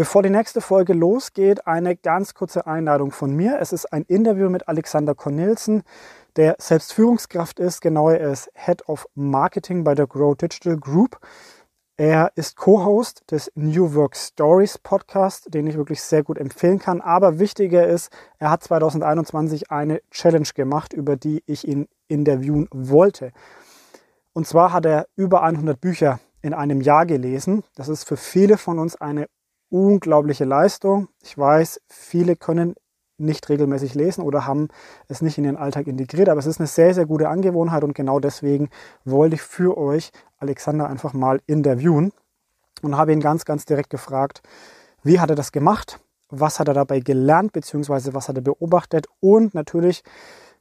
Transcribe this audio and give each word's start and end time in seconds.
Bevor 0.00 0.22
die 0.22 0.30
nächste 0.30 0.62
Folge 0.62 0.94
losgeht, 0.94 1.66
eine 1.66 1.94
ganz 1.94 2.32
kurze 2.32 2.66
Einladung 2.66 3.10
von 3.10 3.36
mir. 3.36 3.58
Es 3.60 3.70
ist 3.70 3.92
ein 3.92 4.04
Interview 4.04 4.48
mit 4.48 4.66
Alexander 4.66 5.14
Cornelsen, 5.14 5.82
der 6.36 6.56
selbst 6.58 6.94
Führungskraft 6.94 7.60
ist. 7.60 7.82
Genauer, 7.82 8.14
er 8.14 8.32
ist 8.32 8.50
Head 8.54 8.88
of 8.88 9.06
Marketing 9.14 9.84
bei 9.84 9.94
der 9.94 10.06
Grow 10.06 10.34
Digital 10.34 10.78
Group. 10.78 11.20
Er 11.98 12.32
ist 12.34 12.56
Co-Host 12.56 13.30
des 13.30 13.52
New 13.56 13.94
Work 13.94 14.16
Stories 14.16 14.78
Podcast, 14.78 15.52
den 15.52 15.66
ich 15.66 15.76
wirklich 15.76 16.00
sehr 16.00 16.22
gut 16.22 16.38
empfehlen 16.38 16.78
kann. 16.78 17.02
Aber 17.02 17.38
wichtiger 17.38 17.86
ist, 17.86 18.10
er 18.38 18.52
hat 18.52 18.64
2021 18.64 19.70
eine 19.70 20.00
Challenge 20.10 20.48
gemacht, 20.54 20.94
über 20.94 21.16
die 21.16 21.42
ich 21.44 21.68
ihn 21.68 21.88
interviewen 22.08 22.68
wollte. 22.72 23.32
Und 24.32 24.46
zwar 24.46 24.72
hat 24.72 24.86
er 24.86 25.08
über 25.14 25.42
100 25.42 25.78
Bücher 25.78 26.20
in 26.40 26.54
einem 26.54 26.80
Jahr 26.80 27.04
gelesen. 27.04 27.64
Das 27.74 27.90
ist 27.90 28.04
für 28.04 28.16
viele 28.16 28.56
von 28.56 28.78
uns 28.78 28.96
eine 28.96 29.26
unglaubliche 29.70 30.44
Leistung. 30.44 31.08
Ich 31.22 31.36
weiß, 31.36 31.80
viele 31.88 32.36
können 32.36 32.74
nicht 33.20 33.48
regelmäßig 33.48 33.94
lesen 33.94 34.22
oder 34.22 34.46
haben 34.46 34.68
es 35.08 35.22
nicht 35.22 35.38
in 35.38 35.44
ihren 35.44 35.56
Alltag 35.56 35.86
integriert, 35.86 36.28
aber 36.28 36.40
es 36.40 36.46
ist 36.46 36.58
eine 36.58 36.66
sehr, 36.66 36.94
sehr 36.94 37.06
gute 37.06 37.28
Angewohnheit 37.28 37.84
und 37.84 37.94
genau 37.94 38.18
deswegen 38.18 38.70
wollte 39.04 39.36
ich 39.36 39.42
für 39.42 39.76
euch 39.76 40.10
Alexander 40.38 40.88
einfach 40.88 41.12
mal 41.12 41.40
interviewen 41.46 42.12
und 42.82 42.96
habe 42.96 43.12
ihn 43.12 43.20
ganz, 43.20 43.44
ganz 43.44 43.66
direkt 43.66 43.90
gefragt, 43.90 44.42
wie 45.02 45.20
hat 45.20 45.30
er 45.30 45.36
das 45.36 45.52
gemacht, 45.52 46.00
was 46.30 46.58
hat 46.58 46.68
er 46.68 46.74
dabei 46.74 47.00
gelernt, 47.00 47.52
beziehungsweise 47.52 48.14
was 48.14 48.28
hat 48.28 48.36
er 48.36 48.42
beobachtet 48.42 49.06
und 49.20 49.54
natürlich 49.54 50.02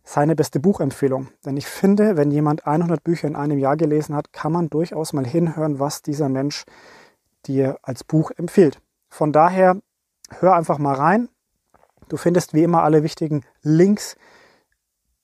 seine 0.03 0.35
beste 0.35 0.59
Buchempfehlung. 0.59 1.27
Denn 1.45 1.55
ich 1.55 1.67
finde, 1.67 2.17
wenn 2.17 2.31
jemand 2.31 2.65
100 2.65 3.03
Bücher 3.03 3.27
in 3.27 3.35
einem 3.35 3.59
Jahr 3.59 3.77
gelesen 3.77 4.15
hat, 4.15 4.33
kann 4.33 4.51
man 4.51 4.69
durchaus 4.69 5.13
mal 5.13 5.25
hinhören, 5.25 5.79
was 5.79 6.01
dieser 6.01 6.29
Mensch 6.29 6.65
dir 7.45 7.77
als 7.83 8.03
Buch 8.03 8.31
empfiehlt. 8.35 8.81
Von 9.09 9.31
daher 9.31 9.81
hör 10.39 10.55
einfach 10.55 10.77
mal 10.77 10.95
rein. 10.95 11.29
Du 12.07 12.17
findest 12.17 12.53
wie 12.53 12.63
immer 12.63 12.83
alle 12.83 13.03
wichtigen 13.03 13.43
Links 13.61 14.15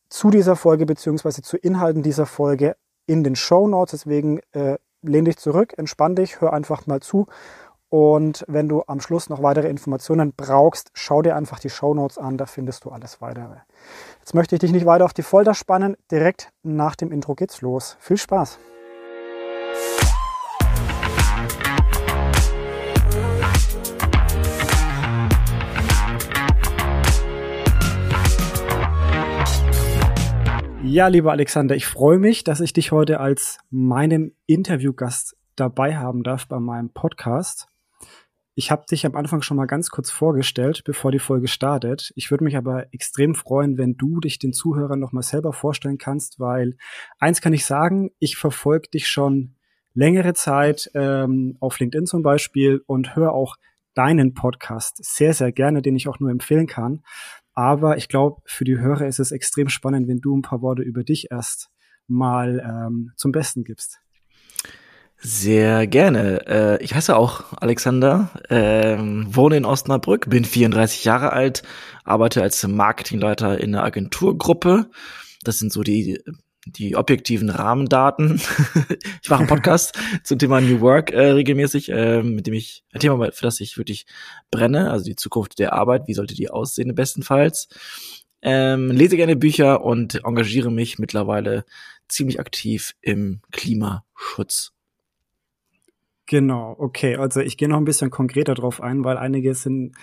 zu 0.10 0.30
dieser 0.30 0.56
Folge 0.56 0.86
bzw. 0.86 1.42
zu 1.42 1.58
Inhalten 1.58 2.04
dieser 2.04 2.26
Folge 2.26 2.76
in 3.06 3.24
den 3.24 3.36
Show 3.36 3.68
Notes. 3.68 3.92
Deswegen 3.92 4.40
äh, 4.52 4.78
lehn 5.02 5.26
dich 5.26 5.38
zurück, 5.38 5.74
entspann 5.78 6.16
dich, 6.16 6.42
hör 6.42 6.54
einfach 6.54 6.88
mal 6.88 7.02
zu. 7.02 7.28
Und 7.90 8.44
wenn 8.48 8.68
du 8.68 8.84
am 8.88 9.00
Schluss 9.00 9.30
noch 9.30 9.42
weitere 9.42 9.70
Informationen 9.70 10.34
brauchst, 10.36 10.90
schau 10.94 11.22
dir 11.22 11.36
einfach 11.36 11.60
die 11.60 11.70
Show 11.70 11.94
Notes 11.94 12.18
an, 12.18 12.38
da 12.38 12.46
findest 12.46 12.84
du 12.86 12.90
alles 12.90 13.22
weitere. 13.22 13.58
Jetzt 14.20 14.34
möchte 14.34 14.56
ich 14.56 14.60
dich 14.60 14.72
nicht 14.72 14.86
weiter 14.86 15.06
auf 15.06 15.14
die 15.14 15.24
Folter 15.24 15.54
spannen. 15.54 15.96
Direkt 16.12 16.52
nach 16.64 16.96
dem 16.96 17.12
Intro 17.12 17.36
geht's 17.36 17.62
los. 17.62 17.96
Viel 18.00 18.18
Spaß! 18.18 18.60
Ja, 30.96 31.10
lieber 31.10 31.34
Alexander, 31.34 31.76
ich 31.76 31.88
freue 31.88 32.20
mich, 32.20 32.46
dass 32.46 32.62
ich 32.62 32.72
dich 32.72 32.94
heute 32.94 33.20
als 33.20 33.58
meinem 33.70 34.32
Interviewgast 34.46 35.36
dabei 35.58 35.98
haben 35.98 36.24
darf 36.24 36.48
bei 36.48 36.58
meinem 36.58 36.90
Podcast. 36.90 37.68
Ich 38.54 38.72
habe 38.72 38.86
dich 38.90 39.06
am 39.06 39.14
Anfang 39.18 39.42
schon 39.42 39.58
mal 39.58 39.66
ganz 39.66 39.90
kurz 39.90 40.10
vorgestellt, 40.10 40.84
bevor 40.86 41.12
die 41.12 41.20
Folge 41.20 41.50
startet. 41.50 42.14
Ich 42.16 42.32
würde 42.32 42.46
mich 42.46 42.56
aber 42.56 42.94
extrem 42.94 43.36
freuen, 43.36 43.78
wenn 43.78 43.98
du 43.98 44.22
dich 44.22 44.40
den 44.40 44.54
Zuhörern 44.54 45.02
noch 45.02 45.12
mal 45.12 45.22
selber 45.22 45.52
vorstellen 45.52 45.98
kannst, 45.98 46.40
weil 46.40 46.78
eins 47.20 47.42
kann 47.42 47.52
ich 47.52 47.66
sagen, 47.66 48.12
ich 48.20 48.38
verfolge 48.38 48.88
dich 48.88 49.10
schon 49.10 49.56
längere 49.94 50.34
Zeit 50.34 50.90
ähm, 50.94 51.58
auf 51.60 51.78
LinkedIn 51.78 52.06
zum 52.06 52.24
Beispiel 52.24 52.82
und 52.88 53.18
höre 53.18 53.34
auch 53.34 53.58
deinen 53.96 54.34
Podcast 54.34 55.04
sehr, 55.04 55.34
sehr 55.34 55.52
gerne, 55.52 55.82
den 55.82 55.98
ich 55.98 56.08
auch 56.08 56.22
nur 56.22 56.30
empfehlen 56.30 56.68
kann. 56.68 57.04
Aber 57.56 57.98
ich 57.98 58.10
glaube, 58.10 58.42
für 58.46 58.66
die 58.66 58.78
Hörer 58.78 59.08
ist 59.08 59.20
es 59.20 59.32
extrem 59.32 59.70
spannend, 59.70 60.08
wenn 60.08 60.20
du 60.20 60.36
ein 60.38 60.42
paar 60.42 60.62
Worte 60.62 60.84
über 60.84 61.04
dich 61.04 61.32
erst 61.32 61.70
mal 62.08 62.62
ähm, 62.64 63.12
zum 63.16 63.32
Besten 63.32 63.64
gibst. 63.64 64.00
Sehr 65.18 65.88
gerne. 65.88 66.46
Äh, 66.46 66.84
ich 66.84 66.94
heiße 66.94 67.16
auch 67.16 67.54
Alexander, 67.54 68.30
ähm, 68.50 69.26
wohne 69.34 69.58
in 69.58 69.66
Osnabrück, 69.66 70.30
bin 70.30 70.44
34 70.44 71.06
Jahre 71.06 71.32
alt, 71.32 71.64
arbeite 72.04 72.42
als 72.42 72.68
Marketingleiter 72.68 73.60
in 73.60 73.74
einer 73.74 73.86
Agenturgruppe. 73.86 74.90
Das 75.44 75.58
sind 75.58 75.72
so 75.72 75.84
die 75.84 76.22
die 76.66 76.96
objektiven 76.96 77.50
Rahmendaten. 77.50 78.42
ich 79.22 79.30
mache 79.30 79.40
einen 79.40 79.48
Podcast 79.48 79.98
zum 80.24 80.40
Thema 80.40 80.62
New 80.62 80.82
Work 80.82 81.12
äh, 81.12 81.32
regelmäßig, 81.32 81.90
äh, 81.90 82.24
mit 82.24 82.48
dem 82.48 82.54
ich 82.54 82.84
ein 82.92 83.00
Thema, 83.00 83.32
für 83.32 83.42
das 83.44 83.60
ich 83.60 83.78
wirklich 83.78 84.06
brenne, 84.52 84.92
also 84.92 85.06
die 85.06 85.16
Zukunft 85.16 85.60
der 85.60 85.74
Arbeit, 85.74 86.08
wie 86.08 86.14
sollte 86.14 86.36
die 86.36 86.50
aussehen 86.50 86.94
bestenfalls. 86.96 87.68
Ähm, 88.42 88.92
lese 88.92 89.16
gerne 89.16 89.36
Bücher 89.36 89.84
und 89.84 90.24
engagiere 90.24 90.72
mich 90.72 91.00
mittlerweile 91.00 91.66
ziemlich 92.08 92.40
aktiv 92.40 92.96
im 93.02 93.42
Klimaschutz. 93.52 94.72
Genau, 96.28 96.76
okay. 96.78 97.18
Also 97.18 97.42
ich 97.42 97.58
gehe 97.58 97.70
noch 97.70 97.78
ein 97.78 97.86
bisschen 97.86 98.10
konkreter 98.10 98.56
drauf 98.56 98.82
ein, 98.82 99.04
weil 99.04 99.18
einige 99.18 99.54
sind, 99.54 99.96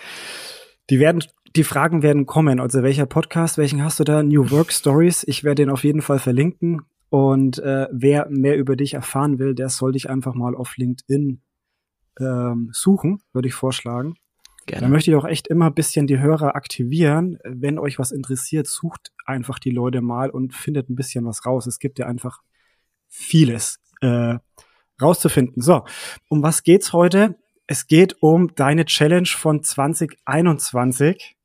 die 0.90 1.00
werden 1.00 1.24
die 1.56 1.64
Fragen 1.64 2.02
werden 2.02 2.26
kommen. 2.26 2.60
Also 2.60 2.82
welcher 2.82 3.06
Podcast, 3.06 3.58
welchen 3.58 3.84
hast 3.84 4.00
du 4.00 4.04
da? 4.04 4.22
New 4.22 4.50
Work 4.50 4.72
Stories. 4.72 5.24
Ich 5.26 5.44
werde 5.44 5.62
den 5.62 5.70
auf 5.70 5.84
jeden 5.84 6.02
Fall 6.02 6.18
verlinken. 6.18 6.82
Und 7.10 7.58
äh, 7.58 7.88
wer 7.92 8.28
mehr 8.30 8.56
über 8.56 8.74
dich 8.74 8.94
erfahren 8.94 9.38
will, 9.38 9.54
der 9.54 9.68
soll 9.68 9.92
dich 9.92 10.08
einfach 10.08 10.34
mal 10.34 10.54
auf 10.54 10.76
LinkedIn 10.76 11.42
ähm, 12.20 12.70
suchen, 12.72 13.22
würde 13.32 13.48
ich 13.48 13.54
vorschlagen. 13.54 14.14
Gerne. 14.64 14.86
Da 14.86 14.88
möchte 14.88 15.10
ich 15.10 15.16
auch 15.16 15.26
echt 15.26 15.48
immer 15.48 15.66
ein 15.66 15.74
bisschen 15.74 16.06
die 16.06 16.20
Hörer 16.20 16.54
aktivieren. 16.54 17.38
Wenn 17.44 17.78
euch 17.78 17.98
was 17.98 18.12
interessiert, 18.12 18.66
sucht 18.66 19.12
einfach 19.26 19.58
die 19.58 19.70
Leute 19.70 20.00
mal 20.00 20.30
und 20.30 20.54
findet 20.54 20.88
ein 20.88 20.94
bisschen 20.94 21.26
was 21.26 21.44
raus. 21.44 21.66
Es 21.66 21.78
gibt 21.78 21.98
ja 21.98 22.06
einfach 22.06 22.40
vieles 23.08 23.80
äh, 24.00 24.38
rauszufinden. 25.00 25.60
So, 25.60 25.84
um 26.28 26.42
was 26.42 26.62
geht's 26.62 26.92
heute? 26.94 27.36
Es 27.66 27.86
geht 27.86 28.22
um 28.22 28.54
deine 28.54 28.84
Challenge 28.86 29.28
von 29.28 29.62
2021. 29.62 31.36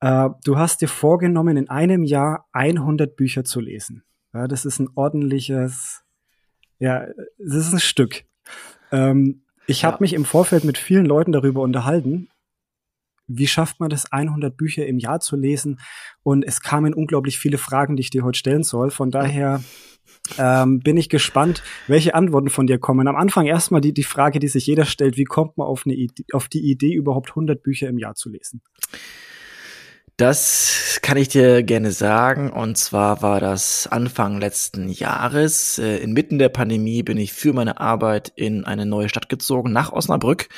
Äh, 0.00 0.28
du 0.44 0.58
hast 0.58 0.80
dir 0.82 0.88
vorgenommen, 0.88 1.56
in 1.56 1.70
einem 1.70 2.04
Jahr 2.04 2.46
100 2.52 3.16
Bücher 3.16 3.44
zu 3.44 3.60
lesen. 3.60 4.04
Ja, 4.34 4.46
das 4.48 4.64
ist 4.64 4.78
ein 4.78 4.88
ordentliches, 4.94 6.02
ja, 6.78 7.06
das 7.38 7.66
ist 7.66 7.72
ein 7.72 7.80
Stück. 7.80 8.24
Ähm, 8.92 9.42
ich 9.66 9.82
ja. 9.82 9.90
habe 9.90 10.02
mich 10.02 10.12
im 10.12 10.24
Vorfeld 10.24 10.64
mit 10.64 10.78
vielen 10.78 11.06
Leuten 11.06 11.32
darüber 11.32 11.62
unterhalten. 11.62 12.28
Wie 13.26 13.48
schafft 13.48 13.80
man 13.80 13.90
das, 13.90 14.12
100 14.12 14.56
Bücher 14.56 14.86
im 14.86 14.98
Jahr 14.98 15.18
zu 15.20 15.36
lesen? 15.36 15.80
Und 16.22 16.44
es 16.44 16.60
kamen 16.60 16.94
unglaublich 16.94 17.38
viele 17.38 17.58
Fragen, 17.58 17.96
die 17.96 18.02
ich 18.02 18.10
dir 18.10 18.22
heute 18.22 18.38
stellen 18.38 18.62
soll. 18.62 18.90
Von 18.90 19.10
daher 19.10 19.64
ähm, 20.38 20.80
bin 20.80 20.96
ich 20.96 21.08
gespannt, 21.08 21.62
welche 21.88 22.14
Antworten 22.14 22.50
von 22.50 22.66
dir 22.66 22.78
kommen. 22.78 23.08
Am 23.08 23.16
Anfang 23.16 23.46
erstmal 23.46 23.80
die, 23.80 23.92
die 23.92 24.04
Frage, 24.04 24.38
die 24.38 24.48
sich 24.48 24.66
jeder 24.66 24.84
stellt, 24.84 25.16
wie 25.16 25.24
kommt 25.24 25.56
man 25.56 25.66
auf, 25.66 25.82
eine 25.86 25.94
Idee, 25.94 26.24
auf 26.32 26.48
die 26.48 26.70
Idee, 26.70 26.94
überhaupt 26.94 27.30
100 27.30 27.62
Bücher 27.62 27.88
im 27.88 27.98
Jahr 27.98 28.14
zu 28.14 28.28
lesen? 28.28 28.62
Das 30.16 30.98
kann 31.02 31.18
ich 31.18 31.28
dir 31.28 31.62
gerne 31.62 31.92
sagen. 31.92 32.50
Und 32.50 32.78
zwar 32.78 33.20
war 33.20 33.38
das 33.38 33.86
Anfang 33.86 34.40
letzten 34.40 34.88
Jahres. 34.88 35.78
Äh, 35.78 35.98
inmitten 35.98 36.38
der 36.38 36.48
Pandemie 36.48 37.02
bin 37.02 37.18
ich 37.18 37.34
für 37.34 37.52
meine 37.52 37.80
Arbeit 37.80 38.32
in 38.34 38.64
eine 38.64 38.86
neue 38.86 39.10
Stadt 39.10 39.28
gezogen, 39.28 39.72
nach 39.72 39.92
Osnabrück, 39.92 40.48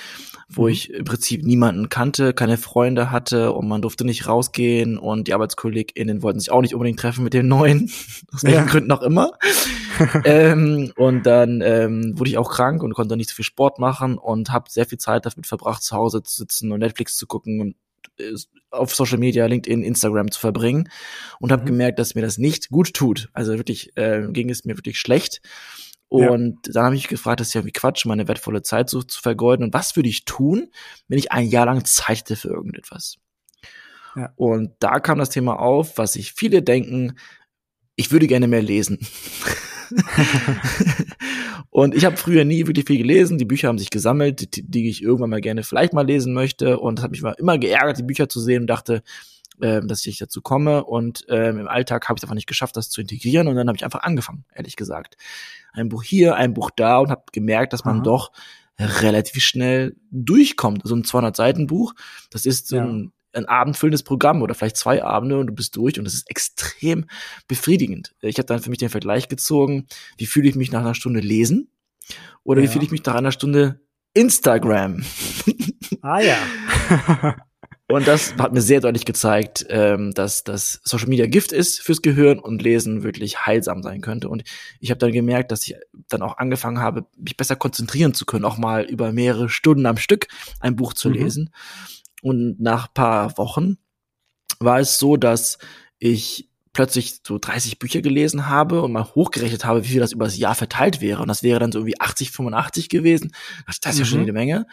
wo 0.49 0.63
mhm. 0.63 0.69
ich 0.69 0.95
im 0.95 1.05
Prinzip 1.05 1.45
niemanden 1.45 1.89
kannte, 1.89 2.35
keine 2.35 2.57
Freunde 2.57 3.11
hatte 3.11 3.53
und 3.53 3.67
man 3.67 3.83
durfte 3.83 4.05
nicht 4.05 4.29
rausgehen 4.29 4.97
und 4.97 5.27
die 5.27 5.35
ArbeitskollegInnen 5.35 6.23
wollten 6.23 6.39
sich 6.39 6.53
auch 6.53 6.63
nicht 6.63 6.75
unbedingt 6.75 7.01
treffen 7.01 7.25
mit 7.25 7.35
den 7.35 7.49
Neuen, 7.49 7.91
aus 8.33 8.45
welchen 8.45 8.59
ja. 8.59 8.65
Gründen 8.65 8.93
auch 8.93 9.03
immer. 9.03 9.33
ähm, 10.25 10.93
und 10.95 11.27
dann 11.27 11.63
ähm, 11.65 12.17
wurde 12.17 12.31
ich 12.31 12.39
auch 12.39 12.53
krank 12.53 12.85
und 12.85 12.95
konnte 12.95 13.17
nicht 13.17 13.31
so 13.31 13.35
viel 13.35 13.45
Sport 13.45 13.81
machen 13.81 14.19
und 14.19 14.53
habe 14.53 14.71
sehr 14.71 14.87
viel 14.87 14.99
Zeit 14.99 15.27
damit 15.27 15.49
verbracht, 15.49 15.83
zu 15.83 15.97
Hause 15.97 16.23
zu 16.23 16.37
sitzen 16.37 16.71
und 16.71 16.79
Netflix 16.79 17.17
zu 17.17 17.27
gucken 17.27 17.61
und 17.61 17.75
auf 18.71 18.95
Social 18.95 19.19
Media, 19.19 19.47
LinkedIn, 19.47 19.83
Instagram 19.83 20.31
zu 20.31 20.41
verbringen 20.41 20.89
und 21.41 21.53
habe 21.53 21.63
mhm. 21.63 21.67
gemerkt, 21.67 21.99
dass 21.99 22.15
mir 22.15 22.23
das 22.23 22.39
nicht 22.39 22.71
gut 22.71 22.95
tut. 22.95 23.29
Also 23.33 23.57
wirklich 23.57 23.97
äh, 23.97 24.27
ging 24.31 24.51
es 24.51 24.65
mir 24.65 24.77
wirklich 24.77 24.99
schlecht. 24.99 25.41
Und 26.09 26.67
ja. 26.67 26.73
dann 26.73 26.85
habe 26.87 26.97
ich 26.97 27.09
gefragt, 27.09 27.41
das 27.41 27.49
ist 27.49 27.55
ja 27.55 27.67
wie 27.67 27.73
Quatsch, 27.73 28.07
meine 28.07 28.29
wertvolle 28.29 28.63
Zeit 28.63 28.89
so 28.89 29.03
zu 29.03 29.21
vergeuden. 29.21 29.65
Und 29.65 29.75
was 29.75 29.95
würde 29.95 30.09
ich 30.09 30.25
tun, 30.25 30.69
wenn 31.07 31.19
ich 31.19 31.33
ein 31.33 31.49
Jahr 31.49 31.67
lang 31.67 31.85
Zeit 31.85 32.19
hätte 32.19 32.37
für 32.37 32.49
irgendetwas? 32.49 33.19
Ja. 34.17 34.33
Und 34.37 34.73
da 34.81 35.01
kam 35.01 35.19
das 35.19 35.31
Thema 35.31 35.59
auf, 35.59 35.99
was 35.99 36.15
sich 36.15 36.33
viele 36.33 36.63
denken, 36.63 37.19
ich 37.95 38.11
würde 38.11 38.27
gerne 38.27 38.49
mehr 38.49 38.63
lesen. 38.63 38.99
und 41.71 41.95
ich 41.95 42.05
habe 42.05 42.17
früher 42.17 42.45
nie 42.45 42.67
wirklich 42.67 42.87
viel 42.87 42.99
gelesen. 42.99 43.39
Die 43.39 43.45
Bücher 43.45 43.69
haben 43.69 43.79
sich 43.79 43.91
gesammelt, 43.91 44.57
die, 44.57 44.63
die 44.63 44.89
ich 44.89 45.03
irgendwann 45.03 45.31
mal 45.31 45.41
gerne 45.41 45.63
vielleicht 45.63 45.93
mal 45.93 46.07
lesen 46.07 46.35
möchte. 46.35 46.79
Und 46.79 46.99
es 46.99 47.05
hat 47.05 47.11
mich 47.11 47.23
immer 47.39 47.59
geärgert, 47.59 47.99
die 47.99 48.03
Bücher 48.03 48.29
zu 48.29 48.41
sehen 48.41 48.63
und 48.63 48.67
dachte, 48.67 49.03
äh, 49.61 49.81
dass 49.85 50.05
ich 50.07 50.19
dazu 50.19 50.41
komme. 50.41 50.85
Und 50.85 51.25
ähm, 51.29 51.59
im 51.59 51.69
Alltag 51.69 52.09
habe 52.09 52.17
ich 52.17 52.21
es 52.21 52.25
einfach 52.25 52.35
nicht 52.35 52.49
geschafft, 52.49 52.77
das 52.77 52.91
zu 52.91 53.01
integrieren. 53.01 53.49
Und 53.49 53.57
dann 53.57 53.69
habe 53.69 53.77
ich 53.77 53.85
einfach 53.85 54.03
angefangen, 54.03 54.45
ehrlich 54.55 54.77
gesagt. 54.77 55.17
Ein 55.73 55.89
Buch 55.89 56.03
hier, 56.03 56.37
ein 56.37 56.55
Buch 56.55 56.71
da 56.75 56.99
und 56.99 57.11
habe 57.11 57.23
gemerkt, 57.33 57.73
dass 57.73 57.85
man 57.85 57.97
Aha. 57.97 58.03
doch 58.03 58.33
relativ 58.79 59.43
schnell 59.43 59.97
durchkommt. 60.11 60.83
So 60.85 60.95
ein 60.95 61.05
200 61.05 61.35
Seiten 61.35 61.67
Buch, 61.67 61.95
das 62.31 62.47
ist 62.47 62.69
so 62.69 62.77
ja. 62.77 62.85
ein, 62.85 63.13
ein 63.33 63.47
abendfüllendes 63.47 64.03
Programm 64.03 64.43
oder 64.43 64.55
vielleicht 64.55 64.77
zwei 64.77 65.03
Abende 65.03 65.39
und 65.39 65.49
du 65.49 65.55
bist 65.55 65.77
durch 65.77 65.99
und 65.99 66.05
das 66.05 66.15
ist 66.15 66.31
extrem 66.31 67.07
befriedigend. 67.47 68.15
Ich 68.21 68.39
habe 68.39 68.47
dann 68.47 68.61
für 68.61 68.71
mich 68.71 68.79
den 68.79 68.89
Vergleich 68.89 69.29
gezogen, 69.29 69.87
wie 70.17 70.27
fühle 70.27 70.49
ich 70.49 70.55
mich 70.55 70.73
nach 70.73 70.81
einer 70.81 70.95
Stunde 70.95 71.21
lesen 71.21 71.71
oder 72.45 72.61
ja. 72.61 72.67
wie 72.67 72.73
fühle 72.73 72.85
ich 72.85 72.91
mich 72.91 73.05
nach 73.05 73.15
einer 73.15 73.33
Stunde 73.33 73.81
Instagram. 74.15 75.05
Ah 76.03 76.21
ja. 76.21 76.37
Und 77.91 78.07
das 78.07 78.37
hat 78.37 78.53
mir 78.53 78.61
sehr 78.61 78.81
deutlich 78.81 79.07
gezeigt, 79.07 79.65
ähm, 79.71 80.13
dass 80.13 80.45
das 80.45 80.81
Social 80.85 81.09
Media 81.09 81.27
Gift 81.27 81.53
ist 81.53 81.81
fürs 81.81 82.03
Gehirn 82.03 82.39
und 82.39 82.61
Lesen 82.61 83.03
wirklich 83.03 83.47
heilsam 83.47 83.83
sein 83.83 84.03
könnte. 84.03 84.29
Und 84.29 84.45
ich 84.79 84.91
habe 84.91 84.99
dann 84.99 85.11
gemerkt, 85.11 85.51
dass 85.53 85.67
ich 85.67 85.75
dann 86.09 86.21
auch 86.21 86.37
angefangen 86.37 86.81
habe, 86.81 87.07
mich 87.17 87.39
besser 87.39 87.57
konzentrieren 87.57 88.13
zu 88.13 88.27
können, 88.27 88.45
auch 88.45 88.59
mal 88.59 88.85
über 88.85 89.11
mehrere 89.13 89.49
Stunden 89.49 89.87
am 89.87 89.97
Stück 89.97 90.29
ein 90.61 90.77
Buch 90.77 90.93
zu 90.93 91.09
mhm. 91.09 91.15
Und 92.23 92.61
nach 92.61 92.93
paar 92.93 93.37
Wochen 93.39 93.79
war 94.61 94.81
es 94.81 94.99
so, 94.99 95.17
dass 95.17 95.59
ich 95.99 96.49
plötzlich 96.73 97.21
so 97.27 97.39
30 97.39 97.79
Bücher 97.79 98.03
gelesen 98.03 98.49
habe 98.49 98.83
und 98.83 98.93
mal 98.93 99.05
hochgerechnet 99.05 99.65
habe, 99.65 99.83
wie 99.85 99.89
viel 99.89 100.01
das 100.01 100.13
über 100.13 100.27
das 100.27 100.39
Jahr 100.39 100.55
verteilt 100.55 101.01
wäre. 101.01 101.23
Und 101.23 101.29
das 101.29 101.43
wäre 101.43 101.59
dann 101.59 101.73
so 101.73 101.81
irgendwie 101.81 102.01
80, 102.01 102.31
85 102.31 102.89
gewesen. 102.89 103.33
Das, 103.67 103.79
ist 103.79 103.99
ja 103.99 104.05
schon 104.05 104.19
mhm. 104.19 104.25
eine 104.25 104.33
Menge. 104.33 104.67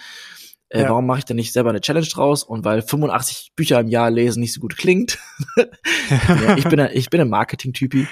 Äh, 0.69 0.83
ja. 0.83 0.89
Warum 0.89 1.05
mache 1.05 1.19
ich 1.19 1.25
da 1.25 1.33
nicht 1.33 1.53
selber 1.53 1.69
eine 1.69 1.81
Challenge 1.81 2.07
draus? 2.07 2.43
Und 2.43 2.65
weil 2.65 2.81
85 2.81 3.53
Bücher 3.55 3.79
im 3.79 3.87
Jahr 3.87 4.11
lesen 4.11 4.39
nicht 4.39 4.53
so 4.53 4.59
gut 4.59 4.77
klingt. 4.77 5.17
ja, 5.57 6.57
ich 6.57 6.67
bin 6.67 6.79
ein, 6.79 6.91
ich 6.93 7.09
bin 7.09 7.21
ein 7.21 7.29
Marketing-Typi. 7.29 8.07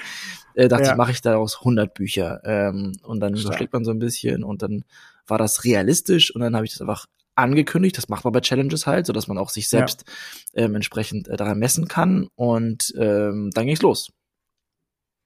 Äh, 0.55 0.67
dachte 0.67 0.85
ja. 0.85 0.91
ich, 0.91 0.97
mache 0.97 1.11
ich 1.11 1.21
daraus 1.21 1.57
100 1.59 1.93
Bücher. 1.93 2.41
Ähm, 2.45 2.93
und 3.03 3.19
dann 3.19 3.35
überschlägt 3.35 3.73
man 3.73 3.83
so 3.83 3.91
ein 3.91 3.99
bisschen 3.99 4.43
und 4.43 4.61
dann 4.61 4.85
war 5.27 5.37
das 5.37 5.63
realistisch 5.63 6.33
und 6.33 6.41
dann 6.41 6.55
habe 6.55 6.65
ich 6.65 6.71
das 6.71 6.81
einfach 6.81 7.05
angekündigt. 7.35 7.97
Das 7.97 8.09
macht 8.09 8.23
man 8.23 8.33
bei 8.33 8.41
Challenges 8.41 8.87
halt, 8.87 9.05
so 9.05 9.13
dass 9.13 9.27
man 9.27 9.37
auch 9.37 9.49
sich 9.49 9.67
selbst 9.67 10.05
ja. 10.53 10.63
ähm, 10.63 10.75
entsprechend 10.75 11.27
äh, 11.27 11.37
daran 11.37 11.59
messen 11.59 11.87
kann. 11.87 12.27
Und 12.35 12.93
ähm, 12.97 13.49
dann 13.53 13.65
ging's 13.65 13.81
los. 13.81 14.11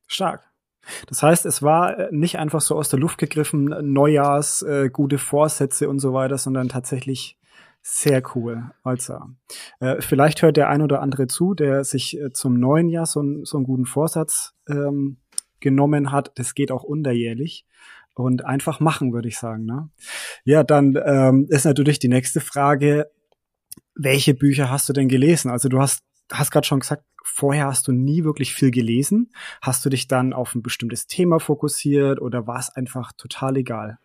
Stark. 0.08 0.50
Das 1.08 1.22
heißt, 1.22 1.46
es 1.46 1.62
war 1.62 1.98
äh, 1.98 2.08
nicht 2.12 2.38
einfach 2.38 2.62
so 2.62 2.76
aus 2.76 2.90
der 2.90 3.00
Luft 3.00 3.18
gegriffen, 3.18 3.66
Neujahrs, 3.66 4.62
äh, 4.62 4.90
gute 4.90 5.18
Vorsätze 5.18 5.90
und 5.90 6.00
so 6.00 6.14
weiter, 6.14 6.38
sondern 6.38 6.70
tatsächlich 6.70 7.38
sehr 7.82 8.22
cool. 8.36 8.72
Also, 8.84 9.20
äh, 9.80 10.02
vielleicht 10.02 10.42
hört 10.42 10.58
der 10.58 10.70
ein 10.70 10.82
oder 10.82 11.02
andere 11.02 11.28
zu, 11.28 11.54
der 11.54 11.84
sich 11.84 12.20
äh, 12.20 12.32
zum 12.32 12.60
neuen 12.60 12.90
Jahr 12.90 13.06
so, 13.06 13.24
so 13.44 13.58
einen 13.58 13.66
guten 13.66 13.86
Vorsatz 13.86 14.54
ähm, 14.68 15.18
genommen 15.60 16.12
hat. 16.12 16.32
Das 16.36 16.54
geht 16.54 16.72
auch 16.72 16.84
unterjährlich. 16.84 17.66
Und 18.18 18.46
einfach 18.46 18.80
machen, 18.80 19.14
würde 19.14 19.28
ich 19.28 19.38
sagen. 19.38 19.66
Ne? 19.66 19.90
Ja, 20.44 20.64
dann 20.64 20.98
ähm, 21.06 21.46
ist 21.50 21.66
natürlich 21.66 22.00
die 22.00 22.08
nächste 22.08 22.42
Frage, 22.42 23.12
welche 23.94 24.34
Bücher 24.34 24.72
hast 24.72 24.90
du 24.90 24.94
denn 24.94 25.08
gelesen? 25.08 25.52
Also 25.52 25.70
du 25.70 25.80
hast, 25.80 26.04
hast 26.32 26.50
gerade 26.50 26.66
schon 26.66 26.80
gesagt, 26.80 27.04
vorher 27.24 27.68
hast 27.68 27.88
du 27.88 27.92
nie 27.92 28.24
wirklich 28.24 28.56
viel 28.56 28.72
gelesen. 28.72 29.32
Hast 29.62 29.86
du 29.86 29.90
dich 29.90 30.08
dann 30.08 30.34
auf 30.34 30.56
ein 30.56 30.64
bestimmtes 30.64 31.06
Thema 31.06 31.40
fokussiert 31.40 32.20
oder 32.20 32.48
war 32.48 32.60
es 32.60 32.70
einfach 32.70 33.12
total 33.14 33.58
egal? 33.58 34.00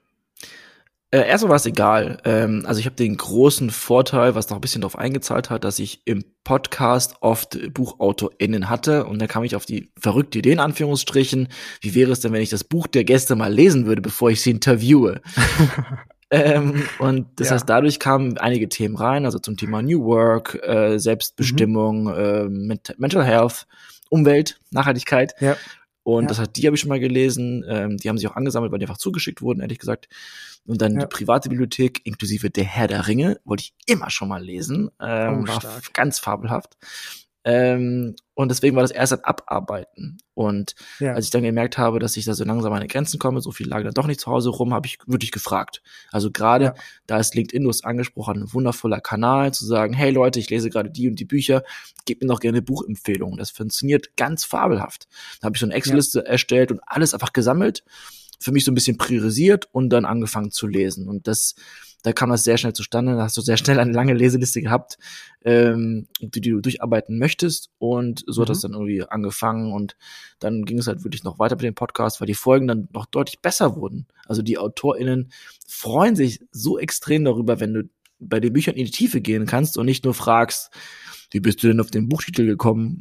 Äh, 1.12 1.28
erstmal 1.28 1.50
war 1.50 1.56
es 1.56 1.66
egal. 1.66 2.18
Ähm, 2.24 2.64
also 2.66 2.80
ich 2.80 2.86
habe 2.86 2.96
den 2.96 3.18
großen 3.18 3.70
Vorteil, 3.70 4.34
was 4.34 4.48
noch 4.48 4.56
ein 4.56 4.62
bisschen 4.62 4.80
darauf 4.80 4.96
eingezahlt 4.96 5.50
hat, 5.50 5.62
dass 5.62 5.78
ich 5.78 6.00
im 6.06 6.24
Podcast 6.42 7.16
oft 7.20 7.58
BuchautorInnen 7.74 8.70
hatte 8.70 9.04
und 9.04 9.20
da 9.20 9.26
kam 9.26 9.44
ich 9.44 9.54
auf 9.54 9.66
die 9.66 9.92
verrückte 10.00 10.38
Idee 10.38 10.52
in 10.52 10.58
Anführungsstrichen. 10.58 11.48
Wie 11.82 11.94
wäre 11.94 12.12
es 12.12 12.20
denn, 12.20 12.32
wenn 12.32 12.40
ich 12.40 12.48
das 12.48 12.64
Buch 12.64 12.86
der 12.86 13.04
Gäste 13.04 13.36
mal 13.36 13.52
lesen 13.52 13.84
würde, 13.84 14.00
bevor 14.00 14.30
ich 14.30 14.40
sie 14.40 14.50
interviewe? 14.50 15.20
Ähm, 16.34 16.84
und 16.98 17.26
das 17.36 17.48
ja. 17.48 17.54
heißt, 17.54 17.68
dadurch 17.68 17.98
kamen 17.98 18.38
einige 18.38 18.66
Themen 18.66 18.96
rein, 18.96 19.26
also 19.26 19.38
zum 19.38 19.58
Thema 19.58 19.82
New 19.82 20.02
Work, 20.04 20.58
äh, 20.62 20.96
Selbstbestimmung, 20.96 22.04
mhm. 22.04 22.70
äh, 22.70 22.94
Mental 22.96 23.22
Health, 23.22 23.66
Umwelt, 24.08 24.58
Nachhaltigkeit. 24.70 25.34
Ja. 25.40 25.58
Und 26.04 26.24
ja. 26.24 26.28
das 26.28 26.38
hat 26.38 26.56
die 26.56 26.64
habe 26.64 26.74
ich 26.74 26.80
schon 26.80 26.88
mal 26.88 27.00
gelesen. 27.00 27.66
Ähm, 27.68 27.98
die 27.98 28.08
haben 28.08 28.16
sich 28.16 28.26
auch 28.28 28.34
angesammelt, 28.34 28.72
weil 28.72 28.78
die 28.78 28.86
einfach 28.86 28.96
zugeschickt 28.96 29.42
wurden, 29.42 29.60
ehrlich 29.60 29.78
gesagt. 29.78 30.08
Und 30.66 30.80
dann 30.80 30.94
ja. 30.94 31.00
die 31.00 31.06
private 31.06 31.48
Bibliothek, 31.48 32.00
inklusive 32.04 32.50
der 32.50 32.64
Herr 32.64 32.88
der 32.88 33.06
Ringe, 33.08 33.40
wollte 33.44 33.64
ich 33.64 33.74
immer 33.86 34.10
schon 34.10 34.28
mal 34.28 34.42
lesen. 34.42 34.90
Ähm, 35.00 35.44
oh, 35.44 35.48
war 35.48 35.60
ganz 35.92 36.18
fabelhaft. 36.18 36.76
Ähm, 37.44 38.14
und 38.34 38.50
deswegen 38.50 38.76
war 38.76 38.82
das 38.82 38.92
erst 38.92 39.12
ein 39.12 39.24
Abarbeiten. 39.24 40.18
Und 40.34 40.74
ja. 41.00 41.14
als 41.14 41.24
ich 41.24 41.30
dann 41.30 41.42
gemerkt 41.42 41.76
habe, 41.76 41.98
dass 41.98 42.16
ich 42.16 42.24
da 42.24 42.34
so 42.34 42.44
langsam 42.44 42.72
an 42.72 42.78
meine 42.78 42.88
Grenzen 42.88 43.18
komme, 43.18 43.40
so 43.40 43.50
viel 43.50 43.68
lagen 43.68 43.84
dann 43.84 43.94
doch 43.94 44.06
nicht 44.06 44.20
zu 44.20 44.30
Hause 44.30 44.50
rum, 44.50 44.72
habe 44.72 44.86
ich 44.86 44.98
wirklich 45.06 45.32
gefragt. 45.32 45.82
Also 46.12 46.30
gerade 46.30 46.64
ja. 46.66 46.74
da 47.06 47.18
ist 47.18 47.34
LinkedIn, 47.34 47.64
du 47.64 47.68
hast 47.68 47.84
angesprochen, 47.84 48.42
ein 48.42 48.52
wundervoller 48.52 49.00
Kanal, 49.00 49.52
zu 49.52 49.66
sagen, 49.66 49.92
hey 49.92 50.10
Leute, 50.10 50.38
ich 50.38 50.50
lese 50.50 50.70
gerade 50.70 50.90
die 50.90 51.08
und 51.08 51.16
die 51.16 51.24
Bücher, 51.24 51.64
gebt 52.06 52.22
mir 52.22 52.28
doch 52.28 52.40
gerne 52.40 52.62
Buchempfehlungen. 52.62 53.38
Das 53.38 53.50
funktioniert 53.50 54.16
ganz 54.16 54.44
fabelhaft. 54.44 55.08
Da 55.40 55.46
habe 55.46 55.56
ich 55.56 55.60
so 55.60 55.66
eine 55.66 55.74
Excel-Liste 55.74 56.20
ja. 56.20 56.26
erstellt 56.26 56.70
und 56.70 56.80
alles 56.86 57.12
einfach 57.12 57.32
gesammelt, 57.32 57.84
für 58.42 58.52
mich 58.52 58.64
so 58.64 58.72
ein 58.72 58.74
bisschen 58.74 58.98
priorisiert 58.98 59.68
und 59.72 59.90
dann 59.90 60.04
angefangen 60.04 60.50
zu 60.50 60.66
lesen. 60.66 61.08
Und 61.08 61.26
das 61.26 61.54
da 62.02 62.12
kam 62.12 62.30
das 62.30 62.44
sehr 62.44 62.58
schnell 62.58 62.72
zustande. 62.72 63.14
Da 63.14 63.22
hast 63.22 63.36
du 63.36 63.40
sehr 63.40 63.56
schnell 63.56 63.78
eine 63.78 63.92
lange 63.92 64.12
Leseliste 64.12 64.60
gehabt, 64.60 64.98
ähm, 65.44 66.08
die, 66.20 66.40
die 66.40 66.50
du 66.50 66.60
durcharbeiten 66.60 67.16
möchtest. 67.16 67.70
Und 67.78 68.24
so 68.26 68.40
mhm. 68.40 68.42
hat 68.42 68.48
das 68.50 68.60
dann 68.60 68.72
irgendwie 68.72 69.04
angefangen. 69.04 69.72
Und 69.72 69.96
dann 70.40 70.64
ging 70.64 70.78
es 70.78 70.88
halt 70.88 71.04
wirklich 71.04 71.22
noch 71.24 71.38
weiter 71.38 71.54
mit 71.54 71.64
dem 71.64 71.74
Podcast, 71.74 72.20
weil 72.20 72.26
die 72.26 72.34
Folgen 72.34 72.66
dann 72.66 72.88
noch 72.92 73.06
deutlich 73.06 73.40
besser 73.40 73.76
wurden. 73.76 74.06
Also 74.26 74.42
die 74.42 74.58
AutorInnen 74.58 75.30
freuen 75.66 76.16
sich 76.16 76.40
so 76.50 76.78
extrem 76.78 77.24
darüber, 77.24 77.60
wenn 77.60 77.74
du 77.74 77.88
bei 78.18 78.40
den 78.40 78.52
Büchern 78.52 78.74
in 78.74 78.84
die 78.84 78.92
Tiefe 78.92 79.20
gehen 79.20 79.46
kannst 79.46 79.76
und 79.78 79.86
nicht 79.86 80.04
nur 80.04 80.14
fragst, 80.14 80.70
wie 81.32 81.40
bist 81.40 81.62
du 81.62 81.68
denn 81.68 81.80
auf 81.80 81.90
den 81.90 82.08
Buchtitel 82.08 82.46
gekommen? 82.46 82.98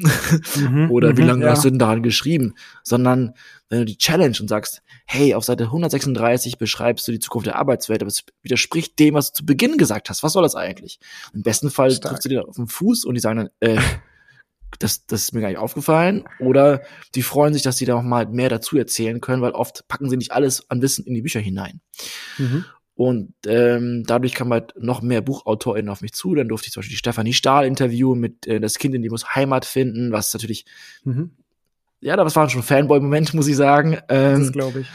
Mhm, 0.56 0.90
Oder 0.90 1.18
wie 1.18 1.22
mhm, 1.22 1.28
lange 1.28 1.46
ja. 1.46 1.52
hast 1.52 1.66
du 1.66 1.70
denn 1.70 1.80
daran 1.80 2.02
geschrieben? 2.02 2.54
Sondern 2.84 3.34
wenn 3.70 3.80
du 3.80 3.86
die 3.86 3.98
Challenge 3.98 4.36
und 4.40 4.48
sagst, 4.48 4.82
hey, 5.06 5.34
auf 5.34 5.44
Seite 5.44 5.66
136 5.66 6.58
beschreibst 6.58 7.08
du 7.08 7.12
die 7.12 7.20
Zukunft 7.20 7.48
der 7.48 7.58
Arbeitswelt, 7.58 8.02
aber 8.02 8.08
es 8.08 8.24
widerspricht 8.42 8.98
dem, 9.00 9.16
was 9.16 9.32
du 9.32 9.40
zu 9.40 9.46
Beginn 9.46 9.78
gesagt 9.78 10.10
hast. 10.10 10.24
Was 10.24 10.34
soll 10.34 10.44
das 10.44 10.56
eigentlich? 10.56 11.00
Im 11.34 11.44
besten 11.44 11.70
Fall 11.70 11.92
Stark. 11.92 12.12
triffst 12.12 12.26
du 12.26 12.30
dir 12.30 12.48
auf 12.48 12.56
den 12.56 12.68
Fuß 12.68 13.06
und 13.06 13.16
die 13.16 13.22
sagen 13.22 13.38
dann, 13.38 13.50
äh, 13.60 13.80
das, 14.80 15.06
das 15.06 15.24
ist 15.24 15.34
mir 15.34 15.42
gar 15.42 15.50
nicht 15.50 15.58
aufgefallen. 15.58 16.24
Oder 16.40 16.82
die 17.16 17.24
freuen 17.24 17.54
sich, 17.54 17.64
dass 17.64 17.78
sie 17.78 17.86
da 17.86 17.96
noch 17.96 18.04
mal 18.04 18.28
mehr 18.28 18.50
dazu 18.50 18.78
erzählen 18.78 19.20
können, 19.20 19.42
weil 19.42 19.52
oft 19.52 19.88
packen 19.88 20.10
sie 20.10 20.18
nicht 20.18 20.32
alles 20.32 20.70
an 20.70 20.82
Wissen 20.82 21.06
in 21.06 21.14
die 21.14 21.22
Bücher 21.22 21.40
hinein. 21.42 21.82
Mhm. 22.38 22.66
Und 22.96 23.34
ähm, 23.48 24.04
dadurch 24.06 24.34
kam 24.34 24.52
halt 24.52 24.74
noch 24.78 25.02
mehr 25.02 25.22
BuchautorInnen 25.22 25.90
auf 25.90 26.02
mich 26.02 26.14
zu. 26.14 26.36
Dann 26.36 26.50
durfte 26.50 26.68
ich 26.68 26.74
zum 26.74 26.82
Beispiel 26.82 26.94
die 26.94 27.00
Stefanie 27.00 27.34
Stahl 27.34 27.66
interviewen 27.66 28.20
mit 28.20 28.46
äh, 28.48 28.60
Das 28.60 28.78
Kind 28.78 28.94
in 28.94 29.02
die 29.02 29.10
muss 29.10 29.34
Heimat 29.34 29.66
finden, 29.66 30.12
was 30.12 30.34
natürlich, 30.34 30.66
mhm. 31.04 31.32
ja, 32.02 32.16
das 32.16 32.36
war 32.36 32.50
schon 32.50 32.64
Fanboy-Moment, 32.64 33.34
muss 33.34 33.48
ich 33.48 33.56
sagen. 33.56 33.98
Ähm, 34.10 34.40
das 34.40 34.52
glaube 34.52 34.82
ich. 34.82 34.88